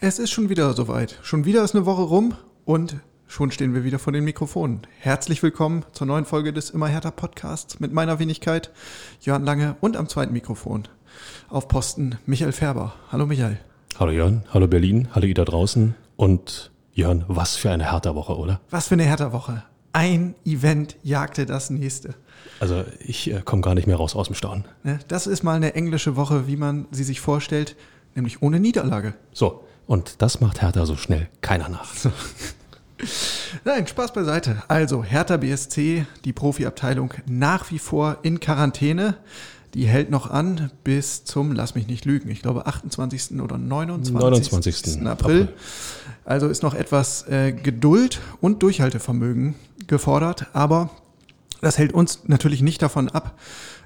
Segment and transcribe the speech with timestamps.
[0.00, 1.18] Es ist schon wieder soweit.
[1.22, 2.34] Schon wieder ist eine Woche rum
[2.64, 4.82] und schon stehen wir wieder vor den Mikrofonen.
[5.00, 8.70] Herzlich willkommen zur neuen Folge des Immer härter Podcasts mit meiner Wenigkeit
[9.20, 10.86] Jörn Lange und am zweiten Mikrofon
[11.48, 12.94] auf Posten Michael Färber.
[13.10, 13.58] Hallo Michael.
[13.98, 18.36] Hallo Jörn, hallo Berlin, hallo ihr da draußen und Jörn, was für eine härter Woche,
[18.36, 18.60] oder?
[18.70, 19.64] Was für eine härter Woche.
[19.92, 22.14] Ein Event jagte das nächste.
[22.60, 24.64] Also ich äh, komme gar nicht mehr raus aus dem Staunen.
[24.84, 27.74] Ne, Das ist mal eine englische Woche, wie man sie sich vorstellt,
[28.14, 29.14] nämlich ohne Niederlage.
[29.32, 31.88] So, und das macht Hertha so schnell keiner nach.
[33.64, 34.62] Nein, Spaß beiseite.
[34.68, 39.16] Also, Hertha BSC, die Profiabteilung, nach wie vor in Quarantäne.
[39.74, 43.38] Die hält noch an bis zum, lass mich nicht lügen, ich glaube 28.
[43.40, 44.14] oder 29.
[44.14, 45.06] 29.
[45.06, 45.42] April.
[45.42, 45.48] April.
[46.24, 50.90] Also ist noch etwas äh, Geduld und Durchhaltevermögen gefordert, aber
[51.60, 53.38] das hält uns natürlich nicht davon ab,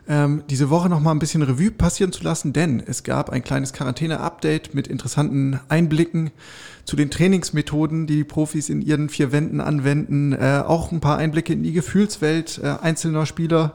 [0.08, 3.45] ähm, diese Woche noch mal ein bisschen Revue passieren zu lassen, denn es gab ein
[3.45, 6.31] kleines Quarantäne-Update mit interessanten Einblicken
[6.84, 11.19] zu den Trainingsmethoden, die die Profis in ihren vier Wänden anwenden, äh, auch ein paar
[11.19, 13.75] Einblicke in die Gefühlswelt äh, einzelner Spieler.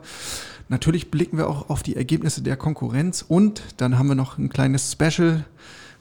[0.69, 4.49] Natürlich blicken wir auch auf die Ergebnisse der Konkurrenz und dann haben wir noch ein
[4.49, 5.45] kleines Special,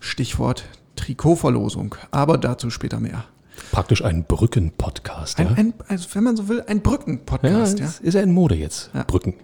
[0.00, 0.64] Stichwort
[0.96, 3.24] Trikotverlosung, aber dazu später mehr.
[3.70, 5.46] Praktisch ein Brücken-Podcast, ja?
[5.46, 7.78] Ein, ein, also wenn man so will, ein ja, Brücken-Podcast.
[7.78, 9.04] Ja, ist, ist ja in Mode jetzt, Ja.
[9.04, 9.34] Brücken.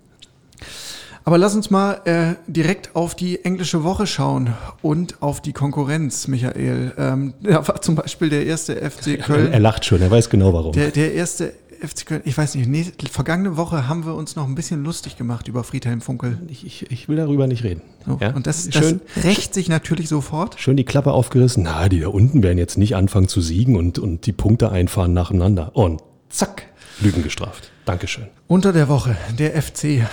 [1.25, 6.27] Aber lass uns mal äh, direkt auf die englische Woche schauen und auf die Konkurrenz,
[6.29, 6.92] Michael.
[6.98, 9.62] Ähm, da war zum Beispiel der erste FC Er, er Köln.
[9.62, 10.73] lacht schon, er weiß genau warum.
[10.73, 14.47] Der, der erste FC Köln, ich weiß nicht, nee, vergangene Woche haben wir uns noch
[14.47, 16.39] ein bisschen lustig gemacht über Friedhelm Funkel.
[16.48, 17.83] Ich, ich, ich will darüber nicht reden.
[18.07, 18.33] So, ja?
[18.35, 20.58] Und das, schön, das rächt sich natürlich sofort.
[20.61, 21.64] schön die Klappe aufgerissen.
[21.64, 25.13] Na, die da unten werden jetzt nicht anfangen zu siegen und, und die Punkte einfahren
[25.13, 25.74] nacheinander.
[25.74, 26.64] Und zack,
[27.01, 27.70] Lügen gestraft.
[27.85, 28.27] Dankeschön.
[28.47, 30.07] Unter der Woche der FC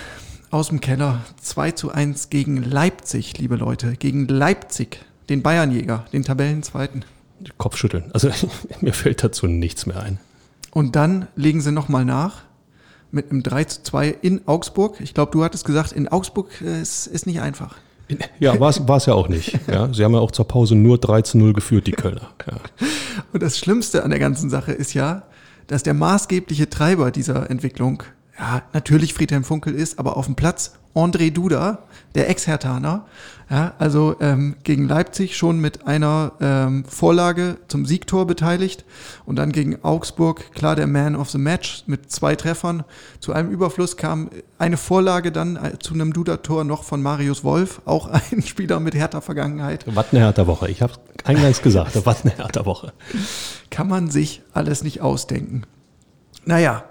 [0.51, 4.99] aus dem Keller 2 zu 1 gegen Leipzig, liebe Leute, gegen Leipzig,
[5.29, 7.05] den Bayernjäger, den Tabellenzweiten.
[7.57, 8.05] Kopfschütteln.
[8.13, 8.29] Also
[8.81, 10.19] mir fällt dazu nichts mehr ein.
[10.71, 12.43] Und dann legen sie nochmal nach
[13.11, 14.99] mit einem 3 zu 2 in Augsburg.
[15.01, 17.75] Ich glaube, du hattest gesagt, in Augsburg äh, ist, ist nicht einfach.
[18.39, 19.59] Ja, war es ja auch nicht.
[19.67, 22.31] Ja, sie haben ja auch zur Pause nur 3 zu 0 geführt, die Kölner.
[22.47, 22.57] Ja.
[23.33, 25.23] Und das Schlimmste an der ganzen Sache ist ja,
[25.67, 28.01] dass der maßgebliche Treiber dieser Entwicklung
[28.39, 31.79] ja natürlich Friedhelm Funkel ist, aber auf dem Platz André Duda,
[32.16, 33.05] der Ex-Hertaner,
[33.50, 38.85] ja, also ähm, gegen Leipzig schon mit einer ähm, Vorlage zum Siegtor beteiligt
[39.25, 42.83] und dann gegen Augsburg klar der Man of the Match mit zwei Treffern.
[43.19, 47.81] Zu einem Überfluss kam eine Vorlage dann äh, zu einem Duda-Tor noch von Marius Wolf,
[47.85, 49.85] auch ein Spieler mit Hertha-Vergangenheit.
[49.88, 50.69] Was eine härter Woche.
[50.69, 52.94] Ich habe eingangs gesagt, was eine härter Woche.
[53.69, 55.63] kann man sich alles nicht ausdenken.
[56.45, 56.83] Naja,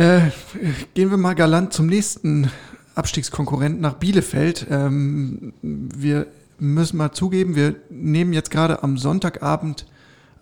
[0.00, 0.20] äh,
[0.94, 2.50] gehen wir mal galant zum nächsten
[2.94, 4.66] Abstiegskonkurrenten nach Bielefeld.
[4.70, 6.26] Ähm, wir
[6.58, 9.86] müssen mal zugeben, wir nehmen jetzt gerade am Sonntagabend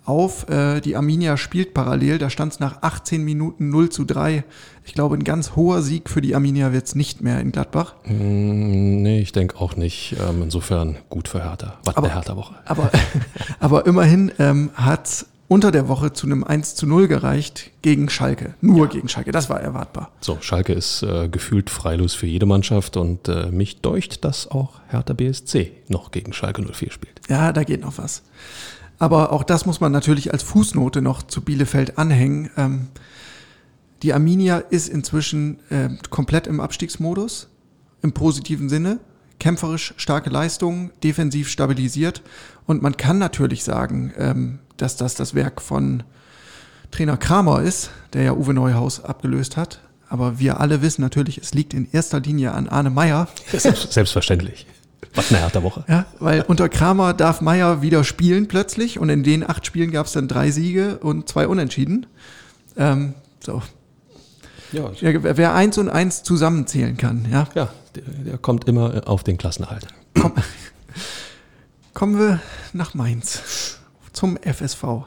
[0.05, 0.49] auf.
[0.49, 2.19] Äh, die Arminia spielt parallel.
[2.19, 4.43] Da stand es nach 18 Minuten 0 zu 3.
[4.85, 7.95] Ich glaube, ein ganz hoher Sieg für die Arminia wird es nicht mehr in Gladbach.
[8.07, 10.17] Mm, Nee, ich denke auch nicht.
[10.19, 11.79] Ähm, insofern gut für Hertha.
[11.85, 12.55] Was Aber- eine härter Woche.
[12.65, 12.91] Aber,
[13.61, 18.55] aber immerhin ähm, hat unter der Woche zu einem 1 zu 0 gereicht gegen Schalke.
[18.61, 19.33] Nur gegen Schalke.
[19.33, 20.13] Das war erwartbar.
[20.21, 24.81] So, Schalke ist äh, gefühlt freilos für jede Mannschaft und äh, mich deucht, dass auch
[24.89, 27.21] Hertha BSC noch gegen Schalke 04 spielt.
[27.29, 28.23] Ja, da geht noch was.
[28.99, 32.51] Aber auch das muss man natürlich als Fußnote noch zu Bielefeld anhängen.
[32.57, 32.89] Ähm,
[34.03, 37.49] die Arminia ist inzwischen äh, komplett im Abstiegsmodus,
[38.03, 39.01] im positiven Sinne.
[39.41, 42.23] Kämpferisch starke Leistungen, defensiv stabilisiert.
[42.67, 46.03] Und man kann natürlich sagen, ähm, dass das das Werk von
[46.91, 49.81] Trainer Kramer ist, der ja Uwe Neuhaus abgelöst hat.
[50.09, 53.29] Aber wir alle wissen natürlich, es liegt in erster Linie an Arne Meyer.
[53.55, 54.67] Selbst, selbstverständlich.
[55.15, 55.85] Was eine härter Woche.
[55.89, 60.07] Ja, weil unter Kramer darf Meier wieder spielen plötzlich und in den acht Spielen gab
[60.07, 62.07] es dann drei Siege und zwei Unentschieden.
[62.77, 63.63] Ähm, so.
[64.73, 67.49] Ja, Ja, wer- eins und eins zusammenzählen kann, ja.
[67.55, 69.87] ja der, der kommt immer auf den Klassenerhalt.
[70.21, 70.33] Komm,
[71.95, 72.41] kommen wir
[72.73, 73.43] nach Mainz
[74.19, 75.05] zum FSV.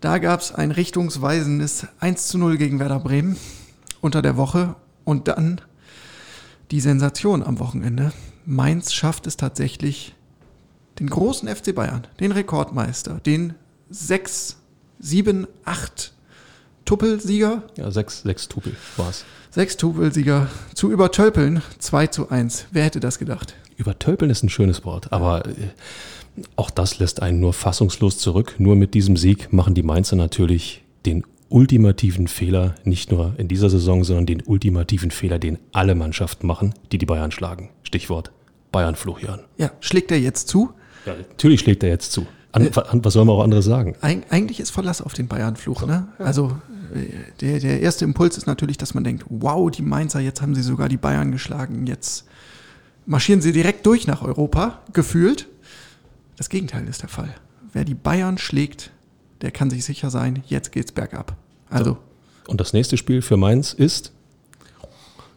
[0.00, 3.36] Da gab es ein richtungsweisendes 1 zu 0 gegen Werder Bremen
[4.00, 4.74] unter der Woche
[5.04, 5.60] und dann
[6.70, 8.12] die Sensation am Wochenende.
[8.46, 10.14] Mainz schafft es tatsächlich,
[10.98, 13.52] den großen FC Bayern, den Rekordmeister, den
[13.90, 14.56] sechs,
[14.98, 16.14] sieben, acht
[16.86, 19.26] Tuppelsieger, Ja, sechs, sechs Tupel war's.
[19.50, 22.66] sechs Tuppelsieger zu übertölpeln, 2 zu 1.
[22.70, 23.54] Wer hätte das gedacht?
[23.76, 25.52] Übertölpeln ist ein schönes Wort, aber äh,
[26.56, 28.56] auch das lässt einen nur fassungslos zurück.
[28.58, 33.70] Nur mit diesem Sieg machen die Mainzer natürlich den ultimativen Fehler, nicht nur in dieser
[33.70, 37.70] Saison, sondern den ultimativen Fehler, den alle Mannschaften machen, die die Bayern schlagen.
[37.82, 38.32] Stichwort
[38.72, 39.40] Bayern Florian.
[39.56, 40.70] Ja, schlägt er jetzt zu?
[41.06, 42.26] Ja, natürlich schlägt er jetzt zu.
[42.52, 43.94] An, an, was soll man auch anderes sagen?
[44.00, 45.86] Eig eigentlich ist Verlass auf den Bayern-Fluch.
[45.86, 46.08] Ne?
[46.18, 46.56] Also
[46.94, 47.06] äh,
[47.40, 50.62] der, der erste Impuls ist natürlich, dass man denkt, wow, die Mainzer, jetzt haben sie
[50.62, 52.26] sogar die Bayern geschlagen, jetzt
[53.04, 55.48] marschieren sie direkt durch nach Europa, gefühlt.
[56.36, 57.34] Das Gegenteil ist der Fall.
[57.72, 58.90] Wer die Bayern schlägt,
[59.40, 61.36] der kann sich sicher sein, jetzt geht's bergab.
[61.70, 61.98] Also,
[62.46, 64.12] Und das nächste Spiel für Mainz ist,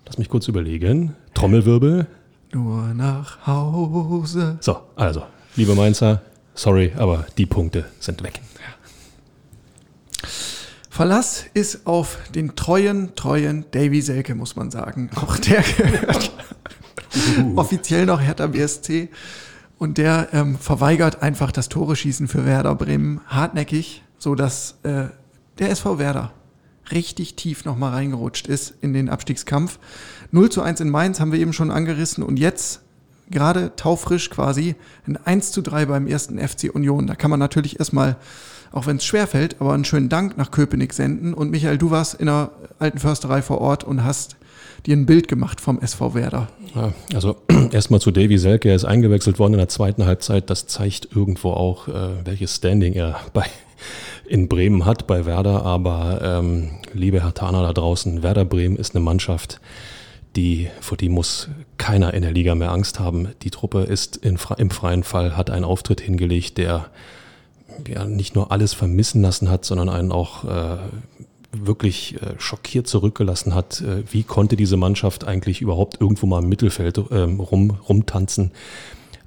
[0.06, 2.07] lass mich kurz überlegen, Trommelwirbel.
[2.54, 4.57] nur nach Hause.
[4.62, 5.24] So, also,
[5.56, 6.22] liebe Mainzer,
[6.54, 8.42] sorry, aber die Punkte sind weg.
[10.90, 15.10] Verlass ist auf den treuen, treuen Davy Selke, muss man sagen.
[15.16, 16.31] Auch der gehört
[17.56, 19.07] offiziell noch Hertha BSC.
[19.80, 25.06] Und der ähm, verweigert einfach das Tore-Schießen für Werder Bremen hartnäckig, so dass äh,
[25.58, 26.34] der SV Werder
[26.92, 29.80] richtig tief nochmal reingerutscht ist in den Abstiegskampf.
[30.31, 32.81] 0 zu 1 in Mainz haben wir eben schon angerissen und jetzt
[33.31, 34.76] gerade taufrisch quasi
[35.08, 37.08] ein 1 zu 3 beim ersten FC Union.
[37.08, 38.18] Da kann man natürlich erstmal,
[38.74, 41.34] auch wenn es schwerfällt, aber einen schönen Dank nach Köpenick senden.
[41.34, 44.36] Und Michael, du warst in der alten Försterei vor Ort und hast
[44.86, 46.48] dir ein Bild gemacht vom SV Werder.
[46.76, 47.38] Ja, also
[47.72, 50.50] erstmal zu Davy Selke, er ist eingewechselt worden in der zweiten Halbzeit.
[50.50, 53.46] Das zeigt irgendwo auch, äh, welches Standing er bei,
[54.28, 55.66] in Bremen hat bei Werder.
[55.66, 59.60] Aber ähm, liebe Herr Thaner da draußen, Werder Bremen ist eine Mannschaft,
[60.36, 63.30] die, vor die muss keiner in der Liga mehr Angst haben.
[63.42, 66.88] Die Truppe ist in, im freien Fall, hat einen Auftritt hingelegt, der
[67.88, 70.78] ja nicht nur alles vermissen lassen hat, sondern einen auch äh,
[71.51, 73.81] wirklich äh, schockiert zurückgelassen hat.
[73.81, 78.51] Äh, wie konnte diese Mannschaft eigentlich überhaupt irgendwo mal im Mittelfeld ähm, rum, rumtanzen?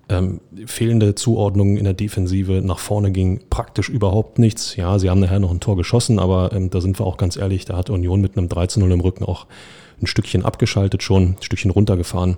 [0.08, 4.76] Ähm, fehlende Zuordnungen in der Defensive, nach vorne ging praktisch überhaupt nichts.
[4.76, 7.36] Ja, sie haben nachher noch ein Tor geschossen, aber ähm, da sind wir auch ganz
[7.36, 9.46] ehrlich, da hat Union mit einem 13-0 im Rücken auch
[10.00, 12.36] ein Stückchen abgeschaltet schon, ein Stückchen runtergefahren.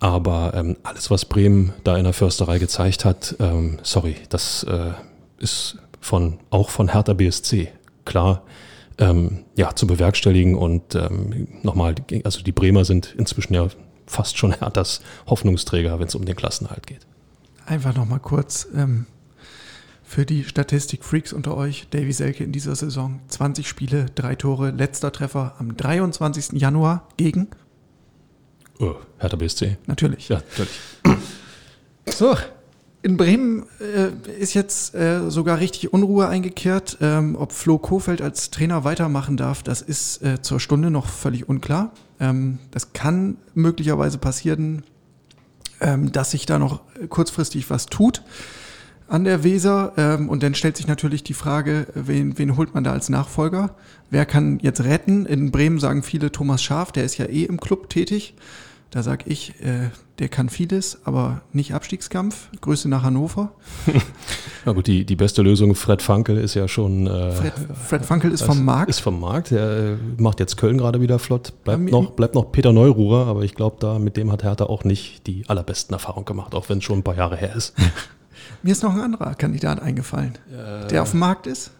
[0.00, 4.92] Aber ähm, alles, was Bremen da in der Försterei gezeigt hat, ähm, sorry, das äh,
[5.38, 7.68] ist von, auch von Hertha BSC
[8.04, 8.42] klar
[8.98, 10.54] ähm, ja, zu bewerkstelligen.
[10.54, 11.94] Und ähm, nochmal,
[12.24, 13.68] also die Bremer sind inzwischen ja
[14.06, 17.06] fast schon Herthas Hoffnungsträger, wenn es um den Klassenhalt geht.
[17.66, 19.06] Einfach nochmal kurz ähm,
[20.04, 21.88] für die Statistik-Freaks unter euch.
[21.90, 26.52] Davy Selke in dieser Saison 20 Spiele, drei Tore, letzter Treffer am 23.
[26.60, 27.48] Januar gegen
[28.78, 29.78] Oh, Hertha BSC.
[29.86, 30.28] Natürlich.
[30.28, 30.80] Ja, natürlich.
[32.08, 32.36] So,
[33.06, 36.98] in Bremen äh, ist jetzt äh, sogar richtig Unruhe eingekehrt.
[37.00, 41.48] Ähm, ob Flo Kofeld als Trainer weitermachen darf, das ist äh, zur Stunde noch völlig
[41.48, 41.92] unklar.
[42.18, 44.82] Ähm, das kann möglicherweise passieren,
[45.80, 48.22] ähm, dass sich da noch kurzfristig was tut
[49.06, 49.92] an der Weser.
[49.96, 53.76] Ähm, und dann stellt sich natürlich die Frage, wen, wen holt man da als Nachfolger?
[54.10, 55.26] Wer kann jetzt retten?
[55.26, 58.34] In Bremen sagen viele Thomas Schaf, der ist ja eh im Club tätig.
[58.90, 62.48] Da sag ich, äh, der kann vieles, aber nicht Abstiegskampf.
[62.60, 63.52] Grüße nach Hannover.
[64.64, 67.06] Ja gut, die, die beste Lösung, Fred Funkel ist ja schon...
[67.06, 67.52] Äh, Fred,
[67.84, 68.90] Fred Funkel ist vom Markt.
[68.90, 71.52] Ist vom Markt, der äh, macht jetzt Köln gerade wieder flott.
[71.62, 74.82] Bleibt, noch, bleibt noch Peter Neururer, aber ich glaube, da mit dem hat Hertha auch
[74.82, 77.74] nicht die allerbesten Erfahrungen gemacht, auch wenn es schon ein paar Jahre her ist.
[78.64, 80.36] Mir ist noch ein anderer Kandidat eingefallen,
[80.90, 81.70] der auf dem Markt ist,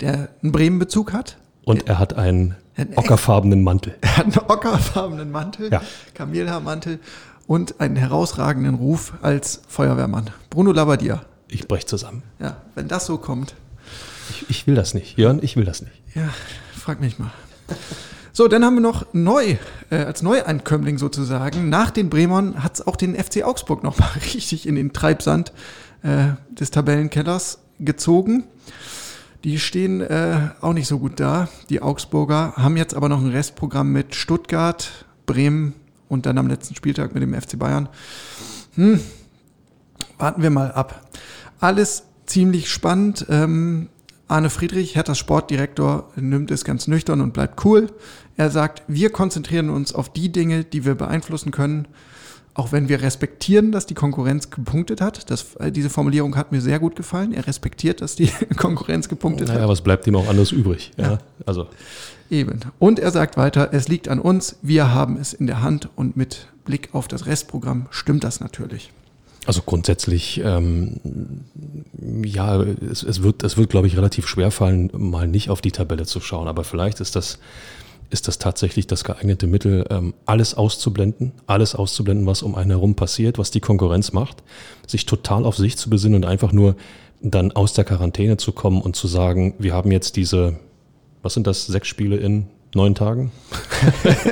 [0.00, 1.38] der einen Bremen-Bezug hat.
[1.64, 3.94] Und er hat einen Ein- ockerfarbenen Mantel.
[4.00, 5.82] Er hat einen ockerfarbenen Mantel, Ja.
[6.14, 6.98] Kamelhaarmantel
[7.46, 10.30] und einen herausragenden Ruf als Feuerwehrmann.
[10.50, 11.22] Bruno Labbadia.
[11.48, 12.22] Ich brech zusammen.
[12.40, 13.54] Ja, wenn das so kommt,
[14.30, 15.18] Ich, ich will das nicht.
[15.18, 15.92] Jörn, ich will das nicht.
[16.14, 16.28] ja,
[16.78, 17.30] frag mich mal.
[18.34, 19.56] So, dann haben wir noch neu,
[19.90, 24.66] äh, als Neueinkömmling sozusagen, nach den Bremern hat es auch den FC Augsburg nochmal richtig
[24.66, 25.52] in den Treibsand
[26.02, 28.44] äh, des Tabellenkellers gezogen.
[29.44, 31.48] Die stehen äh, auch nicht so gut da.
[31.68, 35.74] Die Augsburger haben jetzt aber noch ein Restprogramm mit Stuttgart, Bremen
[36.08, 37.88] und dann am letzten Spieltag mit dem FC Bayern.
[38.74, 39.00] Hm,
[40.18, 41.08] warten wir mal ab.
[41.58, 43.26] Alles ziemlich spannend.
[43.28, 43.88] Ähm,
[44.28, 47.88] Arne Friedrich, Herthas Sportdirektor, nimmt es ganz nüchtern und bleibt cool.
[48.36, 51.88] Er sagt, wir konzentrieren uns auf die Dinge, die wir beeinflussen können,
[52.54, 55.30] auch wenn wir respektieren, dass die Konkurrenz gepunktet hat.
[55.30, 57.32] Das, äh, diese Formulierung hat mir sehr gut gefallen.
[57.32, 59.56] Er respektiert, dass die Konkurrenz gepunktet hat.
[59.56, 60.92] Naja, was bleibt ihm auch anderes übrig?
[60.96, 61.12] Ja.
[61.12, 61.18] Ja.
[61.46, 61.66] Also,
[62.32, 62.60] Eben.
[62.78, 66.16] Und er sagt weiter, es liegt an uns, wir haben es in der Hand und
[66.16, 68.90] mit Blick auf das Restprogramm stimmt das natürlich.
[69.44, 70.98] Also grundsätzlich, ähm,
[72.24, 75.72] ja, es, es, wird, es wird, glaube ich, relativ schwer fallen, mal nicht auf die
[75.72, 76.48] Tabelle zu schauen.
[76.48, 77.38] Aber vielleicht ist das,
[78.12, 82.94] ist das tatsächlich das geeignete Mittel, ähm, alles auszublenden, alles auszublenden, was um einen herum
[82.94, 84.42] passiert, was die Konkurrenz macht,
[84.86, 86.76] sich total auf sich zu besinnen und einfach nur
[87.22, 90.58] dann aus der Quarantäne zu kommen und zu sagen, wir haben jetzt diese,
[91.22, 93.32] was sind das, sechs Spiele in neun Tagen?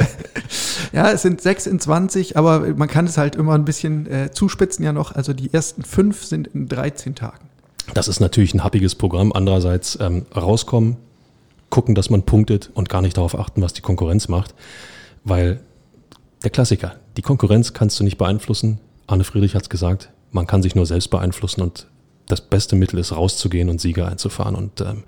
[0.92, 4.30] ja, es sind sechs in 20, aber man kann es halt immer ein bisschen äh,
[4.30, 5.14] zuspitzen ja noch.
[5.14, 7.48] Also die ersten fünf sind in 13 Tagen.
[7.94, 9.32] Das ist natürlich ein happiges Programm.
[9.32, 10.96] Andererseits ähm, rauskommen,
[11.70, 14.54] gucken, dass man punktet und gar nicht darauf achten, was die Konkurrenz macht.
[15.24, 15.60] Weil
[16.42, 18.80] der Klassiker, die Konkurrenz kannst du nicht beeinflussen.
[19.06, 21.86] Arne Friedrich hat es gesagt, man kann sich nur selbst beeinflussen und
[22.26, 24.54] das beste Mittel ist rauszugehen und Sieger einzufahren.
[24.54, 25.04] Und ähm,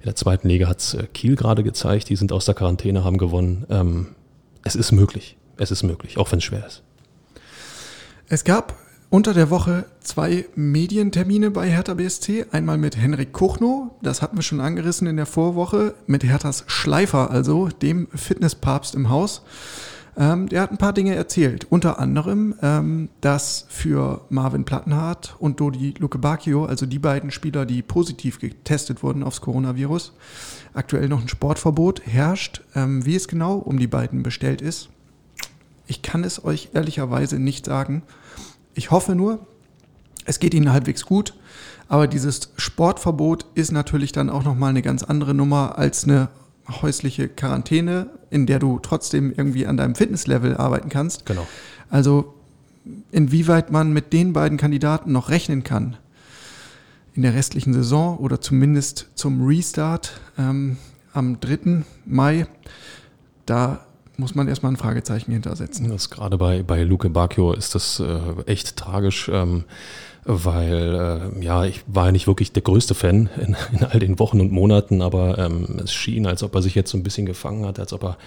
[0.00, 3.04] in der zweiten Liga hat es äh, Kiel gerade gezeigt, die sind aus der Quarantäne,
[3.04, 3.66] haben gewonnen.
[3.70, 4.06] Ähm,
[4.62, 5.36] es ist möglich.
[5.56, 6.82] Es ist möglich, auch wenn es schwer ist.
[8.28, 8.74] Es gab
[9.14, 12.46] unter der Woche zwei Medientermine bei Hertha BSC.
[12.50, 17.30] Einmal mit Henrik Kuchno, das hatten wir schon angerissen in der Vorwoche, mit Herthas Schleifer,
[17.30, 19.42] also dem Fitnesspapst im Haus.
[20.16, 21.64] Ähm, der hat ein paar Dinge erzählt.
[21.70, 27.66] Unter anderem, ähm, dass für Marvin Plattenhardt und Dodi Luke Bacchio, also die beiden Spieler,
[27.66, 30.12] die positiv getestet wurden aufs Coronavirus,
[30.72, 32.62] aktuell noch ein Sportverbot herrscht.
[32.74, 34.88] Ähm, wie es genau um die beiden bestellt ist,
[35.86, 38.02] ich kann es euch ehrlicherweise nicht sagen.
[38.74, 39.46] Ich hoffe nur,
[40.24, 41.34] es geht ihnen halbwegs gut.
[41.88, 46.28] Aber dieses Sportverbot ist natürlich dann auch nochmal eine ganz andere Nummer als eine
[46.80, 51.26] häusliche Quarantäne, in der du trotzdem irgendwie an deinem Fitnesslevel arbeiten kannst.
[51.26, 51.46] Genau.
[51.90, 52.34] Also
[53.10, 55.96] inwieweit man mit den beiden Kandidaten noch rechnen kann
[57.14, 60.78] in der restlichen Saison oder zumindest zum Restart ähm,
[61.12, 61.84] am 3.
[62.06, 62.46] Mai,
[63.46, 65.88] da muss man erstmal ein Fragezeichen hintersetzen.
[65.88, 69.30] Das gerade bei, bei Luke Bacchio ist das äh, echt tragisch.
[69.32, 69.64] Ähm,
[70.24, 74.18] weil äh, ja, ich war ja nicht wirklich der größte Fan in, in all den
[74.18, 77.26] Wochen und Monaten, aber ähm, es schien, als ob er sich jetzt so ein bisschen
[77.26, 78.18] gefangen hat, als ob er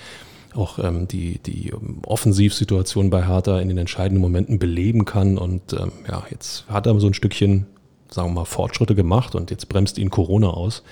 [0.53, 1.74] auch ähm, die, die
[2.06, 5.38] Offensivsituation bei Hertha in den entscheidenden Momenten beleben kann.
[5.38, 7.65] Und ähm, ja, jetzt hat er so ein Stückchen,
[8.10, 10.84] sagen wir mal, Fortschritte gemacht und jetzt bremst ihn Corona aus.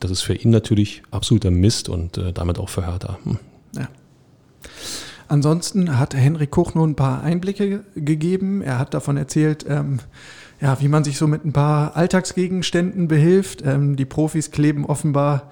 [0.00, 3.18] Das ist für ihn natürlich absoluter Mist und äh, damit auch für Hertha.
[3.24, 3.38] Hm.
[3.74, 3.88] Ja.
[5.28, 8.62] Ansonsten hat Henrik Koch nur ein paar Einblicke gegeben.
[8.62, 9.98] Er hat davon erzählt, ähm,
[10.60, 13.62] ja, wie man sich so mit ein paar Alltagsgegenständen behilft.
[13.64, 15.50] Ähm, die Profis kleben offenbar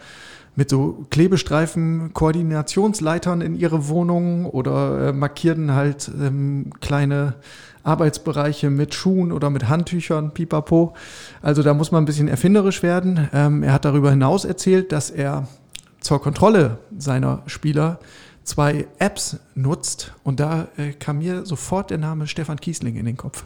[0.57, 7.35] mit so Klebestreifen Koordinationsleitern in ihre Wohnung oder äh, markieren halt ähm, kleine
[7.83, 10.95] Arbeitsbereiche mit Schuhen oder mit Handtüchern, pipapo.
[11.43, 13.29] Also da muss man ein bisschen erfinderisch werden.
[13.33, 15.49] Ähm, er hat darüber hinaus erzählt, dass er
[16.01, 17.99] zur Kontrolle seiner Spieler
[18.45, 23.17] zwei Apps nutzt und da äh, kam mir sofort der Name Stefan Kiesling in den
[23.17, 23.45] Kopf.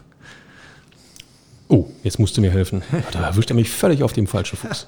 [1.69, 2.81] Oh, jetzt musst du mir helfen.
[3.11, 4.87] Da erwischt er mich völlig auf dem falschen Fuß.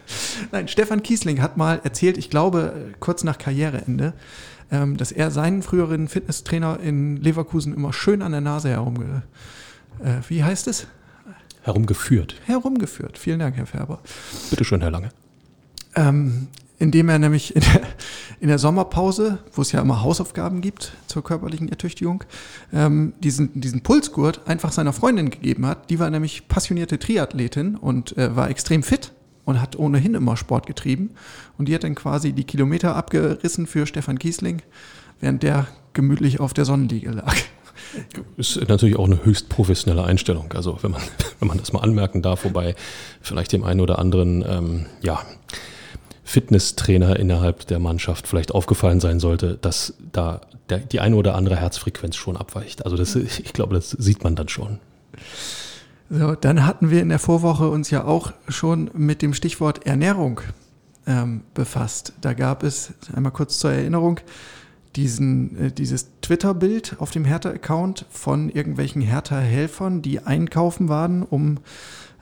[0.52, 4.12] Nein, Stefan Kiesling hat mal erzählt, ich glaube, kurz nach Karriereende,
[4.70, 9.22] ähm, dass er seinen früheren Fitnesstrainer in Leverkusen immer schön an der Nase herumge...
[10.02, 10.86] Äh, wie heißt es?
[11.62, 12.36] Herumgeführt.
[12.46, 13.18] Herumgeführt.
[13.18, 13.98] Vielen Dank, Herr Färber.
[14.48, 15.10] Bitte schön, Herr Lange.
[15.94, 16.48] Ähm,
[16.80, 17.82] indem er nämlich in der,
[18.40, 22.24] in der, Sommerpause, wo es ja immer Hausaufgaben gibt zur körperlichen Ertüchtigung,
[22.72, 25.90] ähm, diesen, diesen Pulsgurt einfach seiner Freundin gegeben hat.
[25.90, 29.12] Die war nämlich passionierte Triathletin und äh, war extrem fit
[29.44, 31.10] und hat ohnehin immer Sport getrieben.
[31.58, 34.62] Und die hat dann quasi die Kilometer abgerissen für Stefan Kiesling,
[35.20, 37.34] während der gemütlich auf der Sonnenliege lag.
[38.38, 40.52] Ist natürlich auch eine höchst professionelle Einstellung.
[40.54, 41.02] Also wenn man,
[41.40, 42.74] wenn man das mal anmerken darf, wobei
[43.20, 45.20] vielleicht dem einen oder anderen, ähm, ja,
[46.30, 50.42] Fitnesstrainer innerhalb der Mannschaft vielleicht aufgefallen sein sollte, dass da
[50.92, 52.84] die eine oder andere Herzfrequenz schon abweicht.
[52.84, 54.78] Also das, ich glaube, das sieht man dann schon.
[56.08, 60.40] So, dann hatten wir in der Vorwoche uns ja auch schon mit dem Stichwort Ernährung
[61.04, 62.12] ähm, befasst.
[62.20, 64.20] Da gab es, einmal kurz zur Erinnerung,
[64.94, 71.58] diesen, äh, dieses Twitter-Bild auf dem Hertha-Account von irgendwelchen Hertha-Helfern, die einkaufen waren, um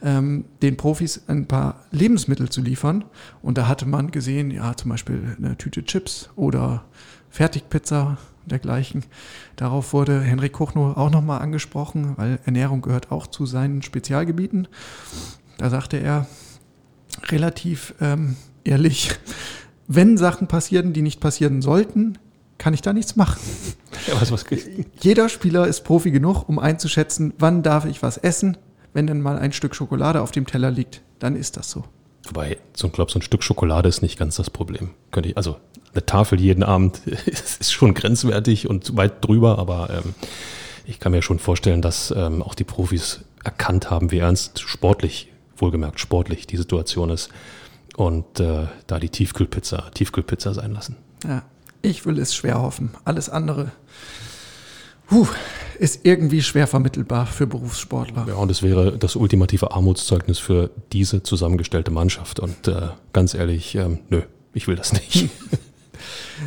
[0.02, 3.04] ähm, den Profis ein paar Lebensmittel zu liefern.
[3.42, 6.84] Und da hatte man gesehen, ja, zum Beispiel eine Tüte Chips oder
[7.30, 9.04] Fertigpizza dergleichen.
[9.56, 14.68] Darauf wurde Henrik Kochno auch nochmal angesprochen, weil Ernährung gehört auch zu seinen Spezialgebieten.
[15.58, 16.26] Da sagte er
[17.26, 19.10] relativ ähm, ehrlich,
[19.86, 22.18] wenn Sachen passieren, die nicht passieren sollten,
[22.58, 23.40] kann ich da nichts machen.
[24.06, 24.44] Ja, was, was
[25.00, 28.56] Jeder Spieler ist Profi genug, um einzuschätzen, wann darf ich was essen,
[28.92, 31.84] wenn denn mal ein Stück Schokolade auf dem Teller liegt, dann ist das so.
[32.24, 34.90] Wobei, so ein, glaub, so ein Stück Schokolade ist nicht ganz das Problem.
[35.10, 35.56] Könnte ich, also
[35.92, 40.14] eine Tafel jeden Abend ist schon grenzwertig und weit drüber, aber ähm,
[40.84, 45.32] ich kann mir schon vorstellen, dass ähm, auch die Profis erkannt haben, wie ernst sportlich,
[45.56, 47.30] wohlgemerkt sportlich, die Situation ist
[47.96, 50.96] und äh, da die Tiefkühlpizza, Tiefkühlpizza sein lassen.
[51.24, 51.42] Ja,
[51.82, 52.90] ich will es schwer hoffen.
[53.04, 53.72] Alles andere
[55.08, 55.26] puh,
[55.78, 58.26] ist irgendwie schwer vermittelbar für Berufssportler.
[58.28, 62.40] Ja, und es wäre das ultimative Armutszeugnis für diese zusammengestellte Mannschaft.
[62.40, 64.22] Und äh, ganz ehrlich, ähm, nö,
[64.54, 65.28] ich will das nicht.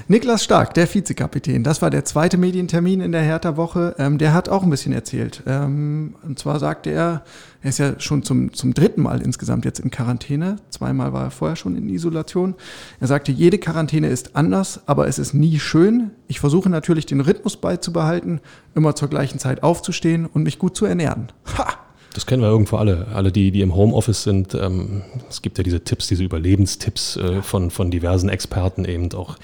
[0.07, 3.95] Niklas Stark, der Vizekapitän, das war der zweite Medientermin in der Hertha-Woche.
[3.97, 5.43] Ähm, der hat auch ein bisschen erzählt.
[5.45, 7.23] Ähm, und zwar sagte er,
[7.61, 10.57] er ist ja schon zum, zum dritten Mal insgesamt jetzt in Quarantäne.
[10.69, 12.55] Zweimal war er vorher schon in Isolation.
[12.99, 16.11] Er sagte, jede Quarantäne ist anders, aber es ist nie schön.
[16.27, 18.41] Ich versuche natürlich den Rhythmus beizubehalten,
[18.73, 21.27] immer zur gleichen Zeit aufzustehen und mich gut zu ernähren.
[21.57, 21.77] Ha!
[22.13, 23.07] Das kennen wir irgendwo alle.
[23.13, 24.53] Alle, die, die im Homeoffice sind.
[24.53, 29.37] Ähm, es gibt ja diese Tipps, diese Überlebenstipps äh, von, von diversen Experten eben auch,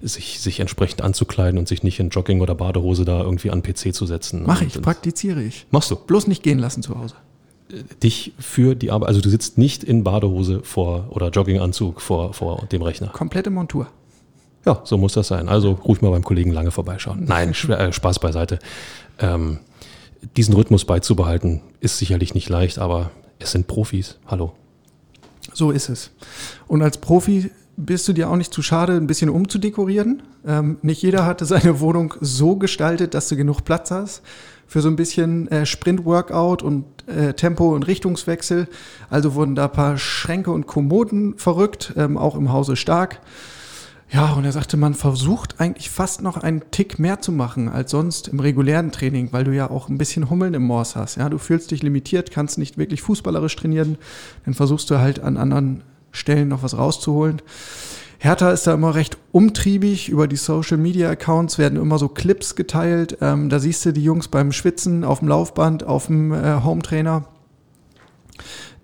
[0.00, 3.94] sich, sich entsprechend anzukleiden und sich nicht in Jogging oder Badehose da irgendwie an PC
[3.94, 4.44] zu setzen.
[4.44, 5.66] Mache ich, praktiziere ich.
[5.70, 5.96] Machst du?
[5.96, 7.16] Bloß nicht gehen lassen zu Hause.
[7.70, 12.34] Äh, dich für die Arbeit, also du sitzt nicht in Badehose vor oder Jogginganzug vor,
[12.34, 13.08] vor dem Rechner.
[13.08, 13.88] Komplette Montur.
[14.64, 15.48] Ja, so muss das sein.
[15.48, 17.24] Also ruhig mal beim Kollegen lange vorbeischauen.
[17.24, 18.60] Nein, äh, Spaß beiseite.
[19.18, 19.58] Ähm,
[20.36, 24.18] diesen Rhythmus beizubehalten, ist sicherlich nicht leicht, aber es sind Profis.
[24.26, 24.52] Hallo.
[25.52, 26.10] So ist es.
[26.68, 30.22] Und als Profi bist du dir auch nicht zu schade, ein bisschen umzudekorieren.
[30.46, 34.22] Ähm, nicht jeder hatte seine Wohnung so gestaltet, dass du genug Platz hast
[34.66, 38.68] für so ein bisschen äh, Sprint-Workout und äh, Tempo- und Richtungswechsel.
[39.10, 43.20] Also wurden da ein paar Schränke und Kommoden verrückt, ähm, auch im Hause stark.
[44.12, 47.92] Ja, und er sagte, man versucht eigentlich fast noch einen Tick mehr zu machen als
[47.92, 51.16] sonst im regulären Training, weil du ja auch ein bisschen Hummeln im Morse hast.
[51.16, 53.96] Ja, du fühlst dich limitiert, kannst nicht wirklich fußballerisch trainieren,
[54.44, 57.40] dann versuchst du halt an anderen Stellen noch was rauszuholen.
[58.18, 60.10] Hertha ist da immer recht umtriebig.
[60.10, 63.16] Über die Social Media Accounts werden immer so Clips geteilt.
[63.20, 66.82] Ähm, da siehst du die Jungs beim Schwitzen auf dem Laufband, auf dem äh, Home
[66.82, 67.24] Trainer.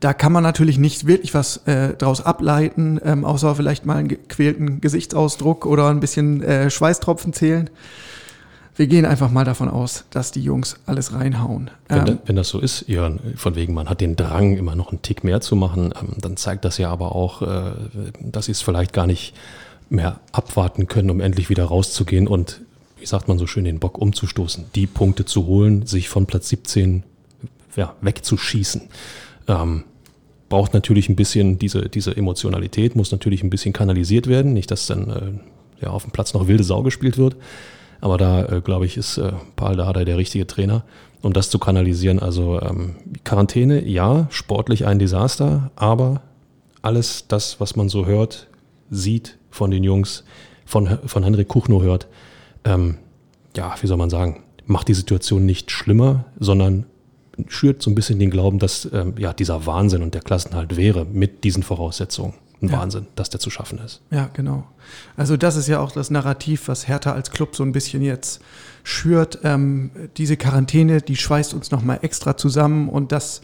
[0.01, 4.09] Da kann man natürlich nicht wirklich was äh, draus ableiten, ähm, außer vielleicht mal einen
[4.09, 7.69] gequälten Gesichtsausdruck oder ein bisschen äh, Schweißtropfen zählen.
[8.77, 11.73] Wir gehen einfach mal davon aus, dass die Jungs alles reinhauen.
[11.89, 14.93] Wenn, ähm, wenn das so ist, Jörn, von wegen, man hat den Drang, immer noch
[14.93, 17.73] einen Tick mehr zu machen, ähm, dann zeigt das ja aber auch, äh,
[18.21, 19.35] dass sie es vielleicht gar nicht
[19.91, 22.61] mehr abwarten können, um endlich wieder rauszugehen und,
[23.01, 26.49] wie sagt man so schön, den Bock umzustoßen, die Punkte zu holen, sich von Platz
[26.51, 27.03] 17
[27.75, 28.83] ja, wegzuschießen
[29.49, 29.85] ähm,
[30.49, 34.53] braucht natürlich ein bisschen diese, diese Emotionalität, muss natürlich ein bisschen kanalisiert werden.
[34.53, 37.37] Nicht, dass dann äh, ja, auf dem Platz noch wilde Sau gespielt wird.
[38.01, 40.85] Aber da, äh, glaube ich, ist äh, Paul Dardai der richtige Trainer,
[41.23, 42.19] um das zu kanalisieren.
[42.19, 46.23] Also ähm, Quarantäne, ja, sportlich ein Desaster, aber
[46.83, 48.49] alles das, was man so hört,
[48.91, 50.25] sieht von den Jungs,
[50.65, 52.07] von, von Henrik Kuchno hört,
[52.65, 52.99] ähm,
[53.57, 56.87] ja, wie soll man sagen, macht die Situation nicht schlimmer, sondern
[57.49, 61.05] schürt so ein bisschen den Glauben, dass ähm, ja dieser Wahnsinn und der Klassenhalt wäre
[61.05, 62.35] mit diesen Voraussetzungen.
[62.61, 62.79] Ein ja.
[62.79, 64.01] Wahnsinn, dass der zu schaffen ist.
[64.11, 64.65] Ja, genau.
[65.17, 68.41] Also das ist ja auch das Narrativ, was Hertha als Club so ein bisschen jetzt
[68.83, 69.39] schürt.
[69.45, 73.43] Ähm, diese Quarantäne, die schweißt uns nochmal extra zusammen und das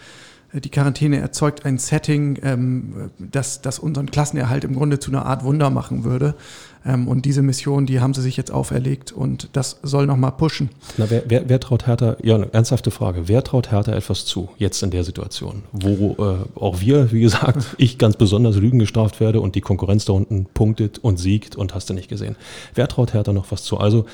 [0.61, 5.43] die Quarantäne erzeugt ein Setting, ähm, das, das unseren Klassenerhalt im Grunde zu einer Art
[5.43, 6.37] Wunder machen würde.
[6.85, 10.71] Ähm, und diese Mission, die haben sie sich jetzt auferlegt und das soll nochmal pushen.
[10.99, 14.51] Na, wer, wer, wer, traut Hertha, ja, eine ernsthafte Frage, wer traut Hertha etwas zu,
[14.59, 19.21] jetzt in der Situation, wo äh, auch wir, wie gesagt, ich ganz besonders Lügen gestraft
[19.21, 22.37] werde und die Konkurrenz da unten punktet und siegt und hast du nicht gesehen.
[22.75, 23.79] Wer traut Hertha noch was zu?
[23.79, 24.05] Also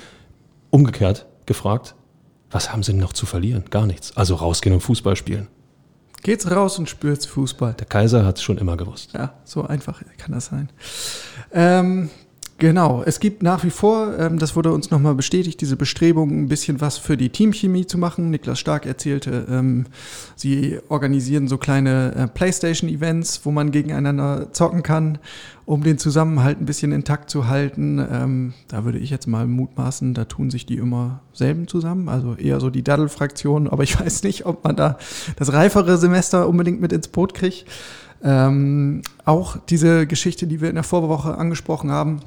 [0.70, 1.94] umgekehrt gefragt,
[2.50, 3.64] was haben sie denn noch zu verlieren?
[3.70, 4.16] Gar nichts.
[4.16, 5.48] Also rausgehen und Fußball spielen.
[6.22, 7.74] Geht's raus und spürt's Fußball.
[7.74, 9.12] Der Kaiser hat es schon immer gewusst.
[9.14, 10.68] Ja, so einfach kann das sein.
[11.52, 12.10] Ähm,
[12.60, 16.48] Genau, es gibt nach wie vor, ähm, das wurde uns nochmal bestätigt, diese Bestrebung, ein
[16.48, 18.28] bisschen was für die Teamchemie zu machen.
[18.28, 19.86] Niklas Stark erzählte, ähm,
[20.36, 25.16] sie organisieren so kleine äh, Playstation-Events, wo man gegeneinander zocken kann,
[25.64, 27.98] um den Zusammenhalt ein bisschen intakt zu halten.
[27.98, 32.34] Ähm, da würde ich jetzt mal mutmaßen, da tun sich die immer selben zusammen, also
[32.34, 34.98] eher so die Daddel-Fraktion, aber ich weiß nicht, ob man da
[35.36, 37.64] das reifere Semester unbedingt mit ins Boot kriegt.
[38.22, 42.20] Ähm, auch diese Geschichte, die wir in der Vorwoche angesprochen haben,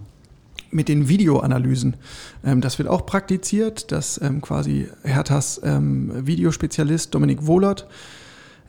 [0.73, 1.95] mit den Videoanalysen.
[2.43, 7.87] Ähm, das wird auch praktiziert, dass ähm, quasi Herthas ähm, Videospezialist Dominik Wohlert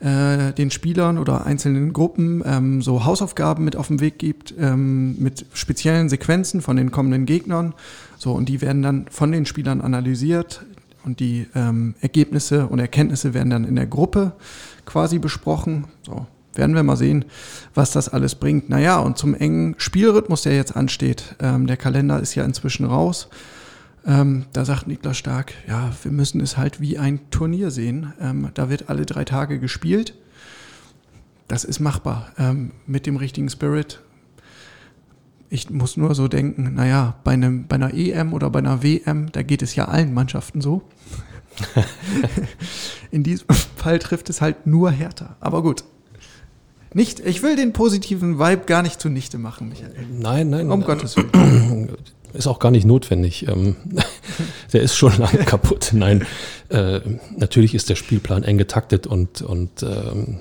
[0.01, 5.17] äh, den Spielern oder einzelnen Gruppen ähm, so Hausaufgaben mit auf den Weg gibt, ähm,
[5.19, 7.75] mit speziellen Sequenzen von den kommenden Gegnern.
[8.19, 10.65] So, und die werden dann von den Spielern analysiert
[11.05, 14.33] und die ähm, Ergebnisse und Erkenntnisse werden dann in der Gruppe
[14.85, 15.87] quasi besprochen.
[16.03, 17.25] So, werden wir mal sehen,
[17.75, 18.69] was das alles bringt.
[18.69, 23.29] Naja, und zum engen Spielrhythmus, der jetzt ansteht, ähm, der Kalender ist ja inzwischen raus.
[24.07, 28.13] Ähm, da sagt Niklas Stark, ja, wir müssen es halt wie ein Turnier sehen.
[28.21, 30.15] Ähm, da wird alle drei Tage gespielt.
[31.49, 34.01] Das ist machbar ähm, mit dem richtigen Spirit.
[35.49, 39.31] Ich muss nur so denken, naja, bei, einem, bei einer EM oder bei einer WM,
[39.33, 40.83] da geht es ja allen Mannschaften so.
[43.11, 45.37] In diesem Fall trifft es halt nur härter.
[45.41, 45.85] Aber gut.
[46.95, 49.93] Nicht, ich will den positiven Vibe gar nicht zunichte machen, Michael.
[50.19, 50.71] Nein, nein.
[50.71, 51.91] Um Gottes Willen.
[52.33, 53.47] Ist auch gar nicht notwendig.
[53.47, 53.77] Ähm,
[54.73, 55.91] der ist schon lange kaputt.
[55.93, 56.27] Nein,
[56.69, 56.99] äh,
[57.37, 60.41] natürlich ist der Spielplan eng getaktet und, und ähm,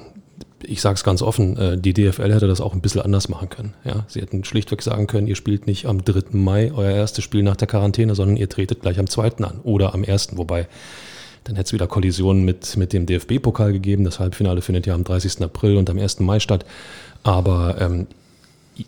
[0.64, 3.50] ich sage es ganz offen, äh, die DFL hätte das auch ein bisschen anders machen
[3.50, 3.76] können.
[3.84, 6.36] Ja, sie hätten schlichtweg sagen können, ihr spielt nicht am 3.
[6.36, 9.44] Mai euer erstes Spiel nach der Quarantäne, sondern ihr tretet gleich am 2.
[9.44, 10.30] an oder am 1.
[10.38, 10.68] Wobei,
[11.44, 14.04] dann hätte es wieder Kollisionen mit, mit dem DFB-Pokal gegeben.
[14.04, 15.42] Das Halbfinale findet ja am 30.
[15.42, 16.20] April und am 1.
[16.22, 16.66] Mai statt.
[17.24, 18.08] Aber ähm,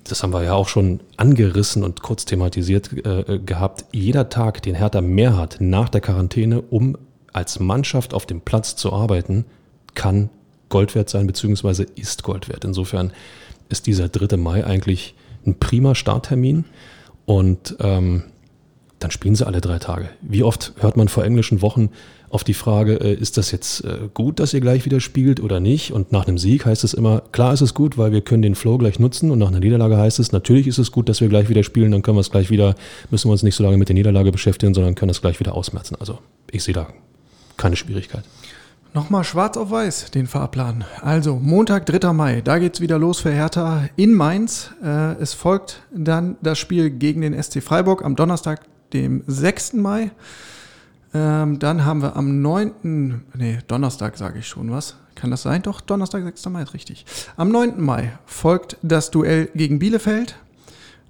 [0.04, 3.86] das haben wir ja auch schon angerissen und kurz thematisiert äh, gehabt.
[3.92, 6.98] Jeder Tag, den Hertha mehr hat nach der Quarantäne, um
[7.34, 9.46] als Mannschaft auf dem Platz zu arbeiten,
[9.94, 10.30] kann
[10.70, 12.66] Gold wert sein, beziehungsweise ist Gold wert.
[12.66, 13.12] Insofern
[13.70, 14.38] ist dieser 3.
[14.38, 15.16] Mai eigentlich
[15.46, 16.66] ein prima Starttermin
[17.26, 18.24] und ähm,
[19.00, 20.10] dann spielen sie alle drei Tage.
[20.22, 21.90] Wie oft hört man vor englischen Wochen
[22.30, 25.60] auf die Frage, äh, ist das jetzt äh, gut, dass ihr gleich wieder spielt oder
[25.60, 25.92] nicht?
[25.92, 28.56] Und nach einem Sieg heißt es immer, klar ist es gut, weil wir können den
[28.56, 29.32] Flow gleich nutzen.
[29.32, 31.92] Und nach einer Niederlage heißt es, natürlich ist es gut, dass wir gleich wieder spielen,
[31.92, 32.76] dann können wir es gleich wieder,
[33.10, 35.56] müssen wir uns nicht so lange mit der Niederlage beschäftigen, sondern können es gleich wieder
[35.56, 35.96] ausmerzen.
[36.00, 36.20] Also
[36.52, 36.88] ich sehe da
[37.58, 38.24] keine Schwierigkeit.
[38.94, 40.86] Nochmal schwarz auf weiß, den Fahrplan.
[41.02, 42.14] Also Montag, 3.
[42.14, 44.72] Mai, da geht's wieder los für Hertha in Mainz.
[44.82, 48.62] Äh, es folgt dann das Spiel gegen den SC Freiburg am Donnerstag,
[48.94, 49.74] dem 6.
[49.74, 50.12] Mai.
[51.14, 53.24] Ähm, dann haben wir am 9.
[53.36, 54.96] Nee, Donnerstag sage ich schon was.
[55.16, 55.62] Kann das sein?
[55.62, 56.50] Doch, Donnerstag, 6.
[56.50, 57.06] Mai ist richtig.
[57.38, 57.82] Am 9.
[57.82, 60.36] Mai folgt das Duell gegen Bielefeld.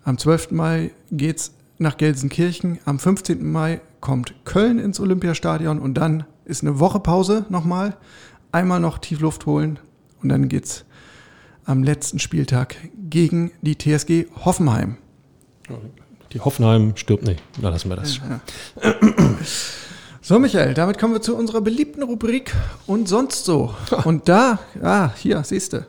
[0.04, 0.52] Am 12.
[0.52, 2.80] Mai geht's nach Gelsenkirchen.
[2.86, 3.52] Am 15.
[3.52, 7.98] Mai kommt Köln ins Olympiastadion und dann ist eine Woche Pause nochmal.
[8.52, 9.80] Einmal noch Tiefluft holen
[10.22, 10.86] und dann geht's
[11.66, 12.76] am letzten Spieltag
[13.10, 14.98] gegen die TSG Hoffenheim.
[16.34, 17.42] Die Hoffenheim stirbt nicht.
[17.62, 18.18] Na, lassen wir das.
[18.18, 18.42] Ja.
[20.22, 22.54] So, Michael, damit kommen wir zu unserer beliebten Rubrik
[22.88, 23.76] und sonst so.
[24.06, 25.86] Und da, ah, hier, siehst du.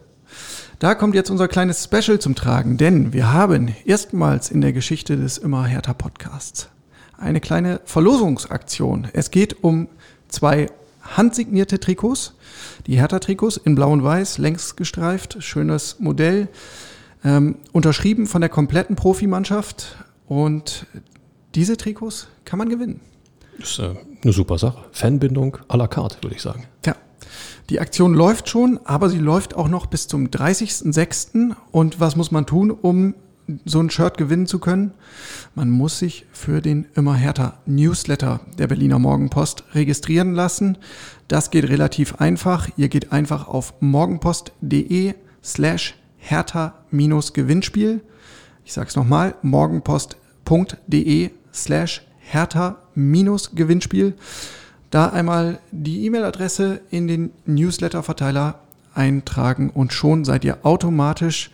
[0.78, 5.16] Da kommt jetzt unser kleines Special zum Tragen, denn wir haben erstmals in der Geschichte
[5.16, 6.68] des Immer härter Podcasts
[7.18, 9.08] eine kleine Verlosungsaktion.
[9.12, 9.88] Es geht um
[10.28, 10.70] zwei
[11.02, 12.34] handsignierte Trikots,
[12.86, 16.48] die Hertha-Trikots in blau und weiß, längs gestreift, schönes Modell,
[17.24, 20.86] ähm, unterschrieben von der kompletten Profimannschaft und
[21.54, 23.00] diese Trikots kann man gewinnen.
[23.58, 24.84] Das ist äh, eine super Sache.
[24.92, 26.64] Fanbindung à la carte, würde ich sagen.
[26.84, 26.96] Ja.
[27.70, 31.54] Die Aktion läuft schon, aber sie läuft auch noch bis zum 30.06.
[31.72, 33.14] Und was muss man tun, um
[33.64, 34.92] so ein Shirt gewinnen zu können?
[35.54, 40.78] Man muss sich für den immer härter Newsletter der Berliner Morgenpost registrieren lassen.
[41.26, 42.68] Das geht relativ einfach.
[42.76, 48.00] Ihr geht einfach auf morgenpost.de slash härter-gewinnspiel.
[48.66, 54.14] Ich sage es nochmal, morgenpost.de slash härter-gewinnspiel.
[54.90, 58.58] Da einmal die E-Mail-Adresse in den Newsletter-Verteiler
[58.92, 61.52] eintragen und schon seid ihr automatisch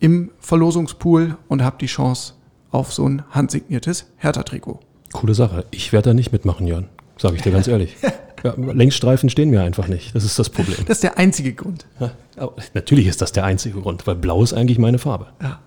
[0.00, 2.32] im Verlosungspool und habt die Chance
[2.72, 4.80] auf so ein handsigniertes Hertha-Trikot.
[5.12, 5.66] Coole Sache.
[5.70, 6.88] Ich werde da nicht mitmachen, Jörn.
[7.16, 7.96] Sage ich dir ganz ehrlich.
[8.42, 10.14] Ja, Längsstreifen stehen mir einfach nicht.
[10.14, 10.76] Das ist das Problem.
[10.80, 11.86] Das ist der einzige Grund.
[11.98, 12.10] Ja,
[12.74, 15.28] natürlich ist das der einzige Grund, weil Blau ist eigentlich meine Farbe.
[15.40, 15.60] Ja.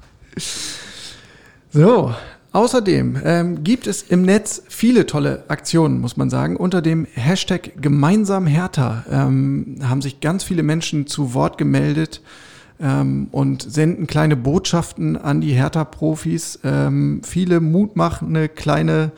[1.71, 2.13] So,
[2.58, 6.56] Außerdem ähm, gibt es im Netz viele tolle Aktionen, muss man sagen.
[6.56, 12.21] Unter dem Hashtag Gemeinsam Hertha ähm, haben sich ganz viele Menschen zu Wort gemeldet
[12.80, 16.62] ähm, und senden kleine Botschaften an die Hertha-Profis.
[16.63, 19.12] Ähm, viele mutmachende kleine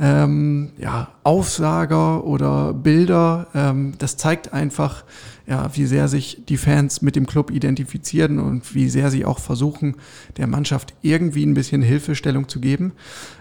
[0.00, 3.46] ähm, ja, Aufsager oder Bilder.
[3.54, 5.04] Ähm, das zeigt einfach,
[5.46, 9.38] ja, wie sehr sich die Fans mit dem Club identifizieren und wie sehr sie auch
[9.38, 9.96] versuchen,
[10.36, 12.92] der Mannschaft irgendwie ein bisschen Hilfestellung zu geben.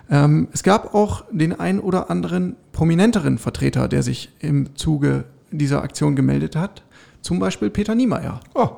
[0.09, 5.83] Ähm, es gab auch den ein oder anderen prominenteren Vertreter, der sich im Zuge dieser
[5.83, 6.83] Aktion gemeldet hat.
[7.21, 8.69] Zum Beispiel Peter Niemeyer, oh,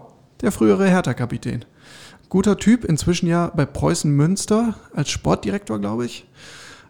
[0.42, 1.66] der frühere Hertha-Kapitän.
[2.30, 6.26] Guter Typ, inzwischen ja bei Preußen Münster als Sportdirektor, glaube ich.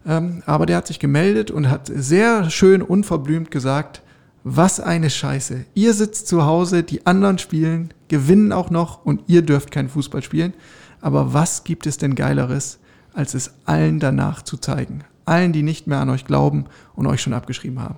[0.08, 4.02] Ähm, aber der hat sich gemeldet und hat sehr schön unverblümt gesagt,
[4.44, 5.66] was eine Scheiße.
[5.74, 10.22] Ihr sitzt zu Hause, die anderen spielen, gewinnen auch noch und ihr dürft kein Fußball
[10.22, 10.54] spielen.
[11.02, 12.80] Aber was gibt es denn Geileres,
[13.14, 15.04] als es allen danach zu zeigen?
[15.26, 17.96] Allen, die nicht mehr an euch glauben und euch schon abgeschrieben haben.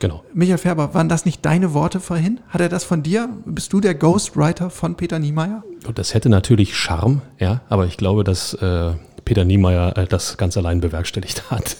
[0.00, 0.24] Genau.
[0.34, 2.40] Michael Färber, waren das nicht deine Worte vorhin?
[2.48, 3.28] Hat er das von dir?
[3.44, 5.62] Bist du der Ghostwriter von Peter Niemeyer?
[5.94, 8.92] Das hätte natürlich Charme, ja, aber ich glaube, dass äh,
[9.24, 11.76] Peter Niemeyer äh, das ganz allein bewerkstelligt hat.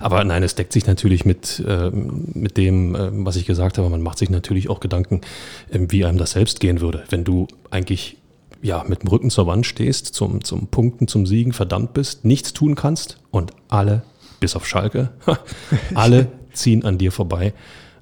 [0.00, 3.88] Aber nein, es deckt sich natürlich mit, äh, mit dem, äh, was ich gesagt habe.
[3.88, 5.20] Man macht sich natürlich auch Gedanken,
[5.70, 8.16] äh, wie einem das selbst gehen würde, wenn du eigentlich
[8.62, 12.54] ja, mit dem Rücken zur Wand stehst, zum, zum Punkten, zum Siegen verdammt bist, nichts
[12.54, 14.02] tun kannst und alle,
[14.40, 15.10] bis auf Schalke,
[15.94, 17.52] alle ziehen an dir vorbei.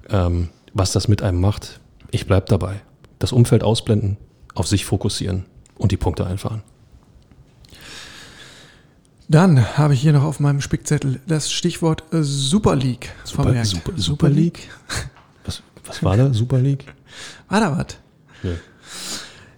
[0.09, 1.79] Ähm, was das mit einem macht,
[2.11, 2.81] ich bleib dabei.
[3.19, 4.17] Das Umfeld ausblenden,
[4.55, 5.45] auf sich fokussieren
[5.77, 6.63] und die Punkte einfahren.
[9.27, 13.67] Dann habe ich hier noch auf meinem Spickzettel das Stichwort äh, Super League Super, vermerkt.
[13.67, 14.69] Super, Super League?
[15.45, 16.33] Was, was war da?
[16.33, 16.85] Super League?
[17.49, 17.97] War da was?
[18.43, 18.55] Nö.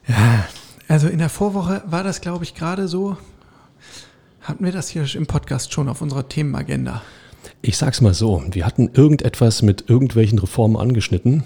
[0.08, 0.48] Ja,
[0.88, 3.18] also in der Vorwoche war das, glaube ich, gerade so.
[4.42, 7.02] Hatten wir das hier im Podcast schon auf unserer Themenagenda?
[7.62, 11.44] Ich sag's mal so, wir hatten irgendetwas mit irgendwelchen Reformen angeschnitten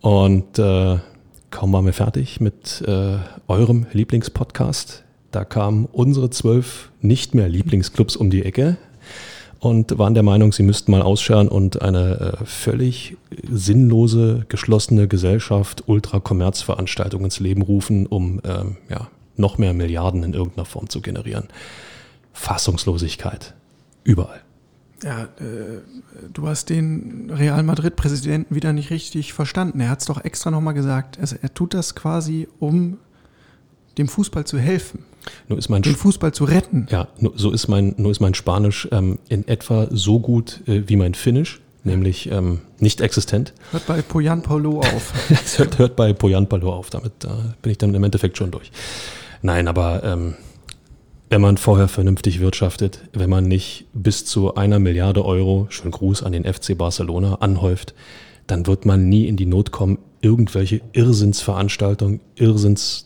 [0.00, 0.98] und äh,
[1.50, 5.04] kaum waren wir fertig mit äh, eurem Lieblingspodcast.
[5.36, 8.78] Da kamen unsere zwölf nicht mehr Lieblingsclubs um die Ecke
[9.58, 15.84] und waren der Meinung, sie müssten mal ausscheren und eine äh, völlig sinnlose, geschlossene Gesellschaft,
[15.88, 21.48] Ultra-Kommerzveranstaltung ins Leben rufen, um ähm, ja, noch mehr Milliarden in irgendeiner Form zu generieren.
[22.32, 23.52] Fassungslosigkeit.
[24.04, 24.40] Überall.
[25.02, 25.82] Ja, äh,
[26.32, 29.80] du hast den Real Madrid-Präsidenten wieder nicht richtig verstanden.
[29.80, 31.18] Er hat es doch extra nochmal gesagt.
[31.18, 32.96] Er, er tut das quasi, um
[33.98, 35.04] dem Fußball zu helfen,
[35.48, 36.86] Nur ist mein den Fußball zu retten.
[36.90, 40.82] Ja, nur, so ist mein, nur ist mein Spanisch ähm, in etwa so gut äh,
[40.86, 43.52] wie mein Finnisch, nämlich ähm, nicht existent.
[43.72, 45.12] Hört bei Poyan Paulo auf.
[45.30, 48.50] Es hört, hört bei Poyan Palo auf, damit da bin ich dann im Endeffekt schon
[48.50, 48.70] durch.
[49.42, 50.34] Nein, aber ähm,
[51.28, 56.22] wenn man vorher vernünftig wirtschaftet, wenn man nicht bis zu einer Milliarde Euro, schönen Gruß
[56.22, 57.94] an den FC Barcelona, anhäuft,
[58.46, 63.05] dann wird man nie in die Not kommen, irgendwelche Irrsinnsveranstaltungen, Irrsinns,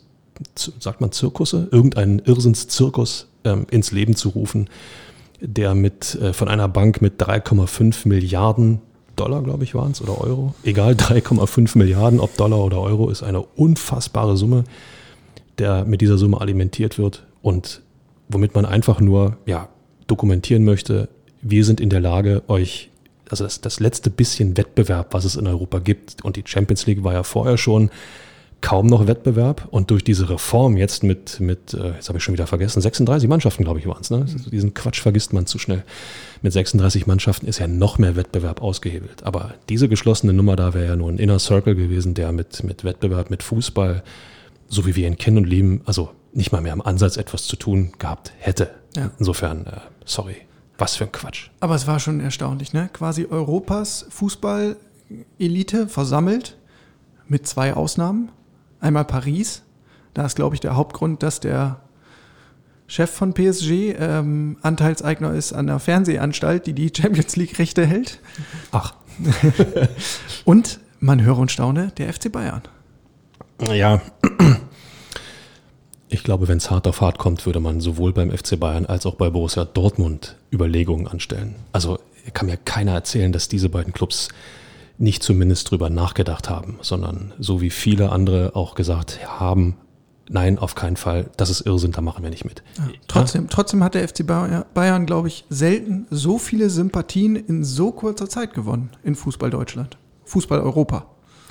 [0.55, 4.68] sagt man Zirkusse, irgendeinen Irrsinnszirkus ähm, ins Leben zu rufen,
[5.40, 8.81] der mit äh, von einer Bank mit 3,5 Milliarden
[9.16, 10.55] Dollar, glaube ich, waren es, oder Euro.
[10.64, 14.64] Egal, 3,5 Milliarden, ob Dollar oder Euro, ist eine unfassbare Summe,
[15.59, 17.83] der mit dieser Summe alimentiert wird und
[18.29, 19.68] womit man einfach nur ja,
[20.07, 21.09] dokumentieren möchte,
[21.42, 22.90] wir sind in der Lage, euch,
[23.29, 27.05] also das, das letzte bisschen Wettbewerb, was es in Europa gibt, und die Champions League
[27.05, 27.90] war ja vorher schon
[28.61, 32.35] kaum noch Wettbewerb und durch diese Reform jetzt mit, mit äh, jetzt habe ich schon
[32.35, 34.11] wieder vergessen, 36 Mannschaften, glaube ich, waren es.
[34.11, 34.27] Ne?
[34.51, 35.85] Diesen Quatsch vergisst man zu schnell.
[36.42, 39.23] Mit 36 Mannschaften ist ja noch mehr Wettbewerb ausgehebelt.
[39.25, 42.85] Aber diese geschlossene Nummer da wäre ja nur ein Inner Circle gewesen, der mit, mit
[42.85, 44.03] Wettbewerb, mit Fußball,
[44.68, 47.57] so wie wir ihn kennen und lieben, also nicht mal mehr im Ansatz etwas zu
[47.57, 48.70] tun gehabt hätte.
[48.96, 49.11] Ja.
[49.18, 50.37] Insofern, äh, sorry,
[50.79, 51.51] was für ein Quatsch.
[51.61, 52.88] Aber es war schon erstaunlich, ne?
[52.92, 56.57] Quasi Europas Fußball-Elite versammelt
[57.29, 58.31] mit zwei Ausnahmen.
[58.80, 59.62] Einmal Paris.
[60.14, 61.80] Da ist, glaube ich, der Hauptgrund, dass der
[62.86, 68.18] Chef von PSG ähm, Anteilseigner ist an der Fernsehanstalt, die die Champions League-Rechte hält.
[68.72, 68.94] Ach,
[70.44, 72.62] Und man höre und staune, der FC Bayern.
[73.72, 74.00] Ja,
[76.08, 79.06] ich glaube, wenn es hart auf hart kommt, würde man sowohl beim FC Bayern als
[79.06, 81.54] auch bei Borussia Dortmund Überlegungen anstellen.
[81.72, 81.98] Also
[82.34, 84.28] kann mir keiner erzählen, dass diese beiden Clubs
[85.00, 89.76] nicht zumindest drüber nachgedacht haben, sondern so wie viele andere auch gesagt haben,
[90.28, 92.62] nein, auf keinen Fall, das ist Irrsinn, da machen wir nicht mit.
[93.08, 97.92] Trotzdem, trotzdem hat der FC Bayern, Bayern, glaube ich, selten so viele Sympathien in so
[97.92, 99.96] kurzer Zeit gewonnen in Fußball Deutschland.
[100.24, 101.06] Fußball Europa.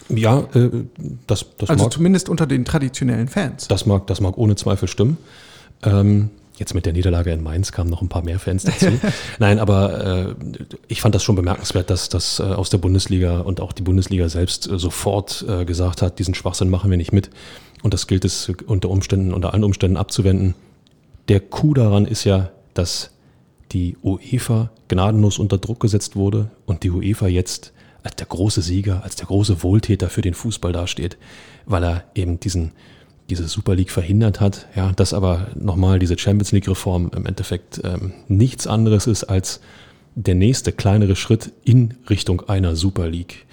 [0.09, 0.85] Ja, äh,
[1.27, 3.67] das, das Also mag zumindest unter den traditionellen Fans.
[3.67, 5.17] Das mag, das mag ohne Zweifel stimmen.
[5.83, 6.29] Ähm,
[6.59, 8.87] jetzt mit der Niederlage in Mainz kamen noch ein paar mehr Fans dazu.
[9.39, 10.35] Nein, aber äh,
[10.87, 14.29] ich fand das schon bemerkenswert, dass das äh, aus der Bundesliga und auch die Bundesliga
[14.29, 17.29] selbst äh, sofort äh, gesagt hat, diesen Schwachsinn machen wir nicht mit.
[17.81, 20.55] Und das gilt es unter Umständen, unter allen Umständen abzuwenden.
[21.29, 23.11] Der Coup daran ist ja, dass
[23.71, 27.71] die UEFA gnadenlos unter Druck gesetzt wurde und die UEFA jetzt
[28.03, 31.17] als der große Sieger, als der große Wohltäter für den Fußball dasteht,
[31.65, 32.71] weil er eben diesen,
[33.29, 34.67] diese Super League verhindert hat.
[34.75, 39.61] Ja, dass aber nochmal diese Champions League-Reform im Endeffekt ähm, nichts anderes ist als
[40.15, 43.45] der nächste kleinere Schritt in Richtung einer Super League.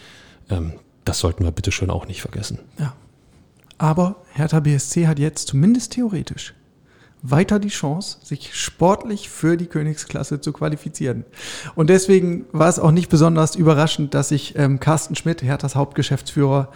[0.50, 0.72] Ähm,
[1.04, 2.58] das sollten wir bitte schön auch nicht vergessen.
[2.78, 2.94] Ja.
[3.78, 6.54] Aber Hertha BSC hat jetzt zumindest theoretisch
[7.30, 11.24] weiter die Chance, sich sportlich für die Königsklasse zu qualifizieren.
[11.74, 16.70] Und deswegen war es auch nicht besonders überraschend, dass sich ähm, Carsten Schmidt, Herthas Hauptgeschäftsführer,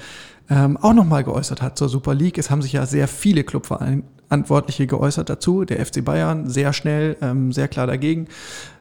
[0.50, 2.36] ähm, auch nochmal geäußert hat zur Super League.
[2.36, 5.64] Es haben sich ja sehr viele Clubverantwortliche geäußert dazu.
[5.64, 8.26] Der FC Bayern sehr schnell, ähm, sehr klar dagegen.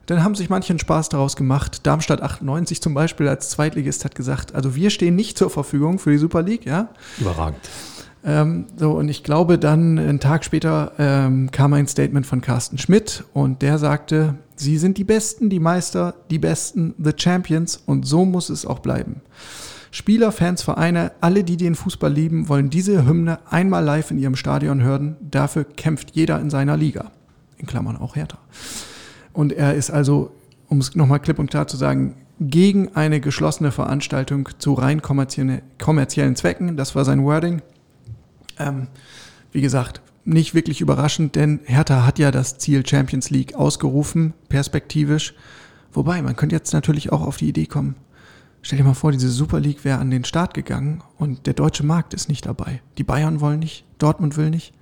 [0.08, 1.86] Dann haben sich manche einen Spaß daraus gemacht.
[1.86, 6.10] Darmstadt 98 zum Beispiel als Zweitligist hat gesagt, also wir stehen nicht zur Verfügung für
[6.10, 6.90] die Super League, ja.
[7.20, 7.62] Überragend.
[8.24, 12.78] Ähm, so, und ich glaube, dann einen Tag später ähm, kam ein Statement von Carsten
[12.78, 18.06] Schmidt und der sagte, Sie sind die Besten, die Meister, die Besten, the Champions und
[18.06, 19.22] so muss es auch bleiben.
[19.92, 24.36] Spieler, Fans, Vereine, alle, die den Fußball lieben, wollen diese Hymne einmal live in ihrem
[24.36, 25.16] Stadion hören.
[25.22, 27.12] Dafür kämpft jeder in seiner Liga.
[27.58, 28.38] In Klammern auch Hertha.
[29.32, 30.32] Und er ist also,
[30.68, 36.36] um es nochmal klipp und klar zu sagen, gegen eine geschlossene Veranstaltung zu rein kommerziellen
[36.36, 36.78] Zwecken.
[36.78, 37.62] Das war sein Wording.
[38.60, 38.88] Ähm,
[39.52, 45.34] wie gesagt, nicht wirklich überraschend, denn Hertha hat ja das Ziel Champions League ausgerufen, perspektivisch.
[45.92, 47.96] Wobei, man könnte jetzt natürlich auch auf die Idee kommen,
[48.62, 51.84] stell dir mal vor, diese Super League wäre an den Start gegangen und der deutsche
[51.84, 52.82] Markt ist nicht dabei.
[52.98, 54.74] Die Bayern wollen nicht, Dortmund will nicht.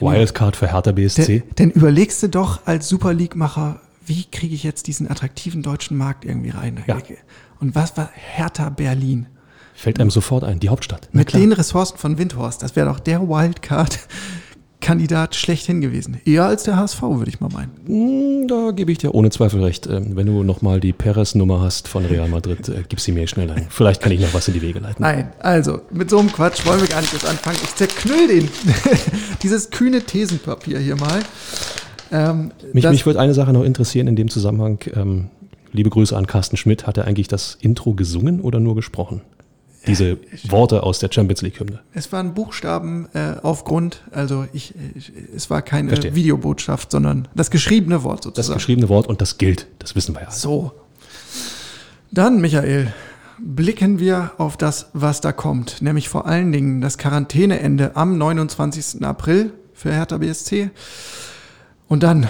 [0.00, 1.24] Wildcard für Hertha BSC.
[1.40, 5.96] Denn, denn überlegst du doch als Super League-Macher, wie kriege ich jetzt diesen attraktiven deutschen
[5.96, 6.82] Markt irgendwie rein?
[6.86, 6.98] Ja.
[7.60, 9.28] Und was war Hertha Berlin?
[9.74, 11.08] Fällt einem sofort ein, die Hauptstadt.
[11.12, 11.40] Na Mit klar.
[11.40, 13.98] den Ressourcen von Windhorst, das wäre doch der Wildcard.
[14.82, 16.20] Kandidat schlechthin gewesen.
[16.26, 17.70] Eher als der HSV, würde ich mal meinen.
[17.86, 19.86] Hm, da gebe ich dir ohne Zweifel recht.
[19.86, 23.50] Ähm, wenn du nochmal die Perez-Nummer hast von Real Madrid, äh, gib sie mir schnell
[23.50, 23.66] ein.
[23.70, 25.00] Vielleicht kann ich noch was in die Wege leiten.
[25.00, 27.58] Nein, also mit so einem Quatsch wollen wir gar nicht jetzt anfangen.
[27.62, 28.48] Ich zerknüll den.
[29.42, 31.20] Dieses kühne Thesenpapier hier mal.
[32.10, 34.80] Ähm, mich, mich würde eine Sache noch interessieren in dem Zusammenhang.
[34.94, 35.28] Ähm,
[35.72, 36.86] liebe Grüße an Carsten Schmidt.
[36.88, 39.22] Hat er eigentlich das Intro gesungen oder nur gesprochen?
[39.86, 40.18] Diese
[40.48, 41.80] Worte aus der Champions League Hymne.
[41.92, 46.14] Es waren Buchstaben äh, auf Grund, also ich, ich, es war keine Verstehe.
[46.14, 48.48] Videobotschaft, sondern das geschriebene Wort sozusagen.
[48.48, 50.30] Das geschriebene Wort und das gilt, das wissen wir ja.
[50.30, 50.72] So.
[52.10, 52.92] Dann, Michael,
[53.38, 59.04] blicken wir auf das, was da kommt, nämlich vor allen Dingen das Quarantäneende am 29.
[59.04, 60.70] April für Hertha BSC.
[61.88, 62.28] Und dann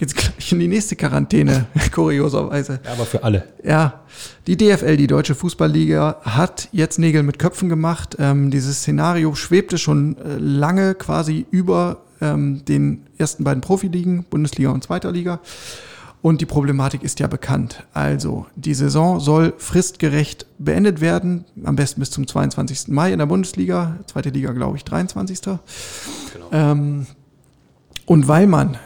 [0.00, 2.80] geht's gleich in die nächste Quarantäne, kurioserweise.
[2.82, 3.44] Ja, aber für alle.
[3.62, 4.00] Ja,
[4.46, 8.16] die DFL, die Deutsche Fußballliga, hat jetzt Nägel mit Köpfen gemacht.
[8.18, 14.70] Ähm, dieses Szenario schwebte schon äh, lange quasi über ähm, den ersten beiden Profiligen, Bundesliga
[14.70, 15.40] und Zweiter Liga.
[16.22, 17.84] Und die Problematik ist ja bekannt.
[17.92, 22.88] Also, die Saison soll fristgerecht beendet werden, am besten bis zum 22.
[22.88, 25.42] Mai in der Bundesliga, zweite Liga, glaube ich, 23.
[25.42, 25.58] Genau.
[26.52, 27.06] Ähm,
[28.06, 28.78] und weil man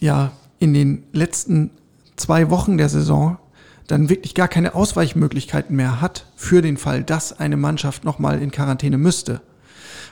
[0.00, 1.70] ja in den letzten
[2.16, 3.38] zwei Wochen der Saison
[3.86, 8.50] dann wirklich gar keine Ausweichmöglichkeiten mehr hat für den Fall, dass eine Mannschaft nochmal in
[8.50, 9.42] Quarantäne müsste,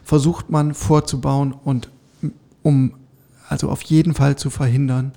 [0.04, 1.90] versucht man vorzubauen und
[2.62, 2.94] um
[3.48, 5.12] also auf jeden Fall zu verhindern,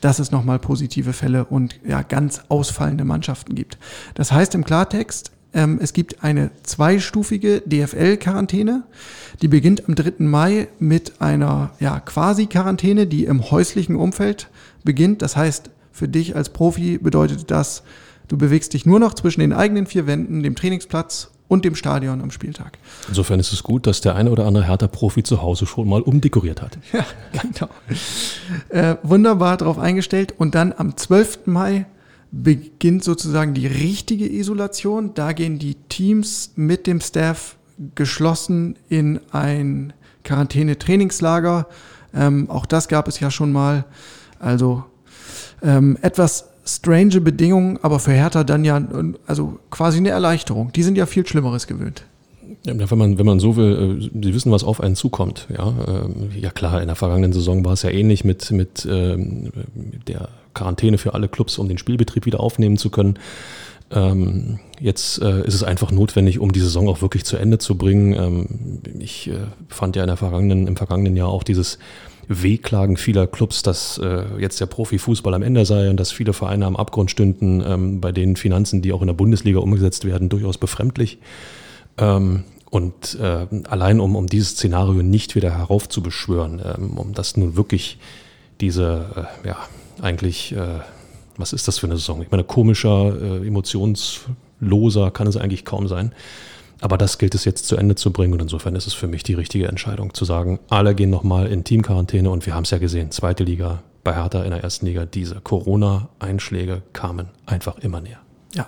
[0.00, 3.78] dass es nochmal positive Fälle und ja ganz ausfallende Mannschaften gibt.
[4.14, 8.84] Das heißt im Klartext, ähm, es gibt eine zweistufige DFL-Quarantäne,
[9.40, 10.14] die beginnt am 3.
[10.18, 14.48] Mai mit einer ja, Quasi-Quarantäne, die im häuslichen Umfeld
[14.84, 15.22] beginnt.
[15.22, 17.82] Das heißt, für dich als Profi bedeutet das,
[18.28, 22.22] du bewegst dich nur noch zwischen den eigenen vier Wänden, dem Trainingsplatz und dem Stadion
[22.22, 22.78] am Spieltag.
[23.08, 26.62] Insofern ist es gut, dass der eine oder andere Hertha-Profi zu Hause schon mal umdekoriert
[26.62, 26.78] hat.
[26.92, 27.68] Ja, genau.
[28.70, 30.34] Äh, wunderbar darauf eingestellt.
[30.38, 31.40] Und dann am 12.
[31.46, 31.84] Mai
[32.32, 35.12] beginnt sozusagen die richtige Isolation.
[35.14, 37.56] Da gehen die Teams mit dem Staff
[37.94, 39.92] geschlossen in ein
[40.24, 41.66] Quarantäne-Trainingslager.
[42.14, 43.84] Ähm, auch das gab es ja schon mal.
[44.38, 44.84] Also
[45.62, 48.80] ähm, etwas strange Bedingungen, aber für Hertha dann ja
[49.26, 50.72] also quasi eine Erleichterung.
[50.72, 52.04] Die sind ja viel Schlimmeres gewöhnt.
[52.64, 55.48] Ja, wenn man, wenn man so will, äh, sie wissen, was auf einen zukommt.
[55.56, 59.50] Ja, ähm, ja klar, in der vergangenen Saison war es ja ähnlich mit, mit ähm,
[60.06, 63.18] der Quarantäne für alle Clubs, um den Spielbetrieb wieder aufnehmen zu können.
[63.90, 67.76] Ähm, jetzt äh, ist es einfach notwendig, um die Saison auch wirklich zu Ende zu
[67.76, 68.14] bringen.
[68.14, 68.46] Ähm,
[68.98, 69.34] ich äh,
[69.68, 71.78] fand ja in der vergangenen, im vergangenen Jahr auch dieses
[72.28, 76.66] Wehklagen vieler Clubs, dass äh, jetzt der Profifußball am Ende sei und dass viele Vereine
[76.66, 80.56] am Abgrund stünden, ähm, bei den Finanzen, die auch in der Bundesliga umgesetzt werden, durchaus
[80.56, 81.18] befremdlich.
[81.98, 87.56] Ähm, und äh, allein um, um dieses Szenario nicht wieder heraufzubeschwören, ähm, um das nun
[87.56, 87.98] wirklich
[88.62, 89.58] diese, äh, ja,
[90.02, 90.80] eigentlich, äh,
[91.36, 92.22] was ist das für eine Saison?
[92.22, 96.12] Ich meine, komischer, äh, emotionsloser kann es eigentlich kaum sein.
[96.80, 99.22] Aber das gilt es jetzt zu Ende zu bringen und insofern ist es für mich
[99.22, 102.78] die richtige Entscheidung zu sagen, alle gehen nochmal in Teamquarantäne und wir haben es ja
[102.78, 108.18] gesehen, zweite Liga bei Hertha in der ersten Liga, diese Corona-Einschläge kamen einfach immer näher.
[108.52, 108.66] Ja,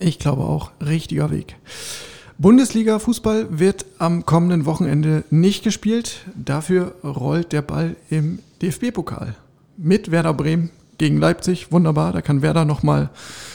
[0.00, 1.54] ich glaube auch, richtiger Weg.
[2.38, 6.22] Bundesliga-Fußball wird am kommenden Wochenende nicht gespielt.
[6.34, 9.36] Dafür rollt der Ball im DFB-Pokal
[9.82, 11.72] mit Werder Bremen gegen Leipzig.
[11.72, 13.10] Wunderbar, da kann Werder nochmal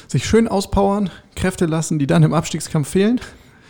[0.07, 3.21] sich schön auspowern, Kräfte lassen, die dann im Abstiegskampf fehlen.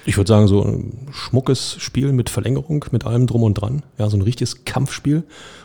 [0.08, 3.82] Ich würde sagen, so ein schmuckes Spiel mit Verlängerung, mit allem drum und dran.
[3.98, 5.24] Ja, so ein richtiges Kampfspiel.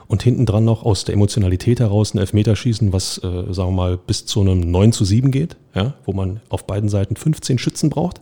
[0.08, 3.96] Und hinten dran noch aus der Emotionalität heraus ein Elfmeterschießen, was, äh, sagen wir mal,
[3.98, 7.90] bis zu einem 9 zu 7 geht, ja, wo man auf beiden Seiten 15 Schützen
[7.90, 8.20] braucht.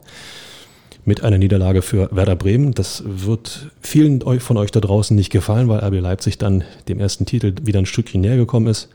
[1.09, 2.75] Mit einer Niederlage für Werder Bremen.
[2.75, 7.25] Das wird vielen von euch da draußen nicht gefallen, weil RB Leipzig dann dem ersten
[7.25, 8.91] Titel wieder ein Stückchen näher gekommen ist.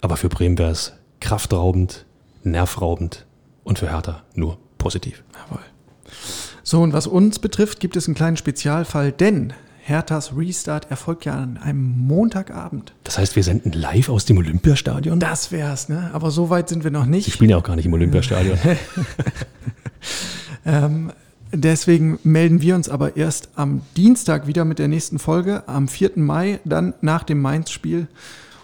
[0.00, 2.06] Aber für Bremen wäre es kraftraubend,
[2.44, 3.26] nervraubend
[3.62, 5.22] und für Hertha nur positiv.
[5.34, 5.62] Jawohl.
[6.62, 9.52] So, und was uns betrifft, gibt es einen kleinen Spezialfall, denn
[9.82, 12.94] Herthas Restart erfolgt ja an einem Montagabend.
[13.04, 15.20] Das heißt, wir senden live aus dem Olympiastadion?
[15.20, 16.08] Das wär's, ne?
[16.14, 17.30] Aber so weit sind wir noch Sie nicht.
[17.30, 18.56] spielen ja auch gar nicht im Olympiastadion.
[20.64, 21.12] Ähm,
[21.52, 26.12] deswegen melden wir uns aber erst am Dienstag wieder mit der nächsten Folge, am 4.
[26.16, 28.08] Mai, dann nach dem Mainz-Spiel.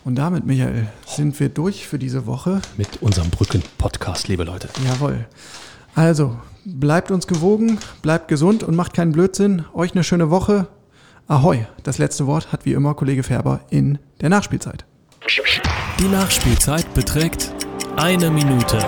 [0.04, 2.62] Und damit, Michael, sind wir durch für diese Woche.
[2.76, 4.68] Mit unserem Brücken-Podcast, liebe Leute.
[4.84, 5.26] Jawohl.
[5.96, 9.64] Also, bleibt uns gewogen, bleibt gesund und macht keinen Blödsinn.
[9.74, 10.68] Euch eine schöne Woche.
[11.26, 11.66] Ahoi.
[11.82, 14.84] Das letzte Wort hat wie immer Kollege Färber in der Nachspielzeit.
[15.98, 17.52] Die Nachspielzeit beträgt
[17.96, 18.78] eine Minute.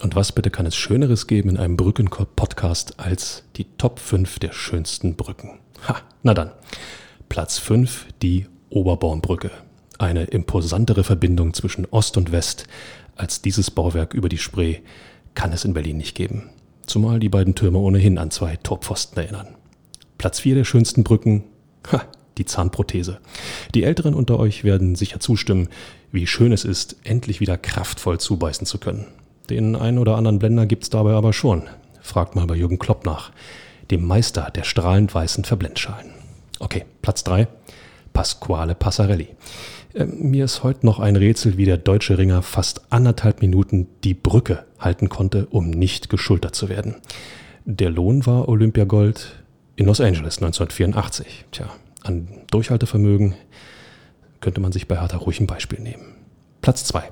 [0.00, 4.52] Und was bitte kann es Schöneres geben in einem Brücken-Podcast als die Top 5 der
[4.52, 5.58] schönsten Brücken?
[5.86, 6.52] Ha, na dann.
[7.28, 9.50] Platz 5, die Oberbaumbrücke.
[9.98, 12.64] Eine imposantere Verbindung zwischen Ost und West
[13.14, 14.78] als dieses Bauwerk über die Spree
[15.34, 16.48] kann es in Berlin nicht geben.
[16.86, 19.48] Zumal die beiden Türme ohnehin an zwei Torpfosten erinnern.
[20.16, 21.44] Platz 4 der schönsten Brücken,
[21.92, 22.02] ha,
[22.38, 23.20] die Zahnprothese.
[23.74, 25.68] Die Älteren unter euch werden sicher zustimmen,
[26.10, 29.06] wie schön es ist, endlich wieder kraftvoll zubeißen zu können.
[29.50, 31.64] Den einen oder anderen Blender gibt's dabei aber schon.
[32.00, 33.32] Fragt mal bei Jürgen Klopp nach,
[33.90, 36.12] dem Meister der strahlend weißen Verblendschalen.
[36.60, 37.48] Okay, Platz 3,
[38.12, 39.28] Pasquale Passarelli.
[39.94, 44.14] Ähm, Mir ist heute noch ein Rätsel, wie der deutsche Ringer fast anderthalb Minuten die
[44.14, 46.96] Brücke halten konnte, um nicht geschultert zu werden.
[47.64, 49.42] Der Lohn war Olympiagold
[49.74, 51.46] in Los Angeles 1984.
[51.50, 51.70] Tja,
[52.04, 53.34] an Durchhaltevermögen
[54.40, 56.19] könnte man sich bei Hertha ruhig ein Beispiel nehmen.
[56.62, 57.04] Platz 2.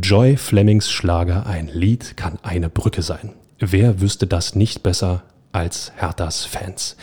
[0.00, 3.32] Joy Flemings Schlager Ein Lied kann eine Brücke sein.
[3.58, 6.96] Wer wüsste das nicht besser als Herthas Fans,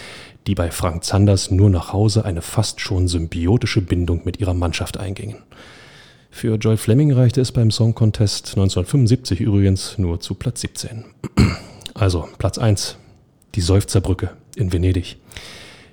[0.48, 4.98] die bei Frank Zanders nur nach Hause eine fast schon symbiotische Bindung mit ihrer Mannschaft
[4.98, 5.40] eingingen.
[6.32, 11.06] Für Joy Fleming reichte es beim Song Contest 1975 übrigens nur zu Platz 17.
[11.96, 12.96] Also Platz 1,
[13.56, 15.18] die Seufzerbrücke in Venedig.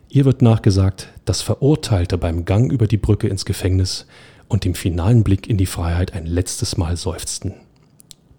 [0.09, 4.07] Ihr wird nachgesagt, dass Verurteilte beim Gang über die Brücke ins Gefängnis
[4.49, 7.55] und dem finalen Blick in die Freiheit ein letztes Mal seufzten.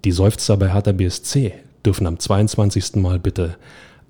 [0.05, 1.53] Die Seufzer bei Hertha BSC
[1.86, 2.95] dürfen am 22.
[2.95, 3.58] Mal bitte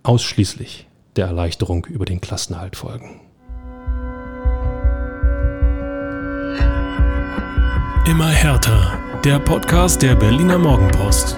[0.04, 3.22] ausschließlich der Erleichterung über den Klassenerhalt folgen.
[8.08, 9.00] Immer härter.
[9.24, 11.38] Der Podcast der Berliner Morgenpost.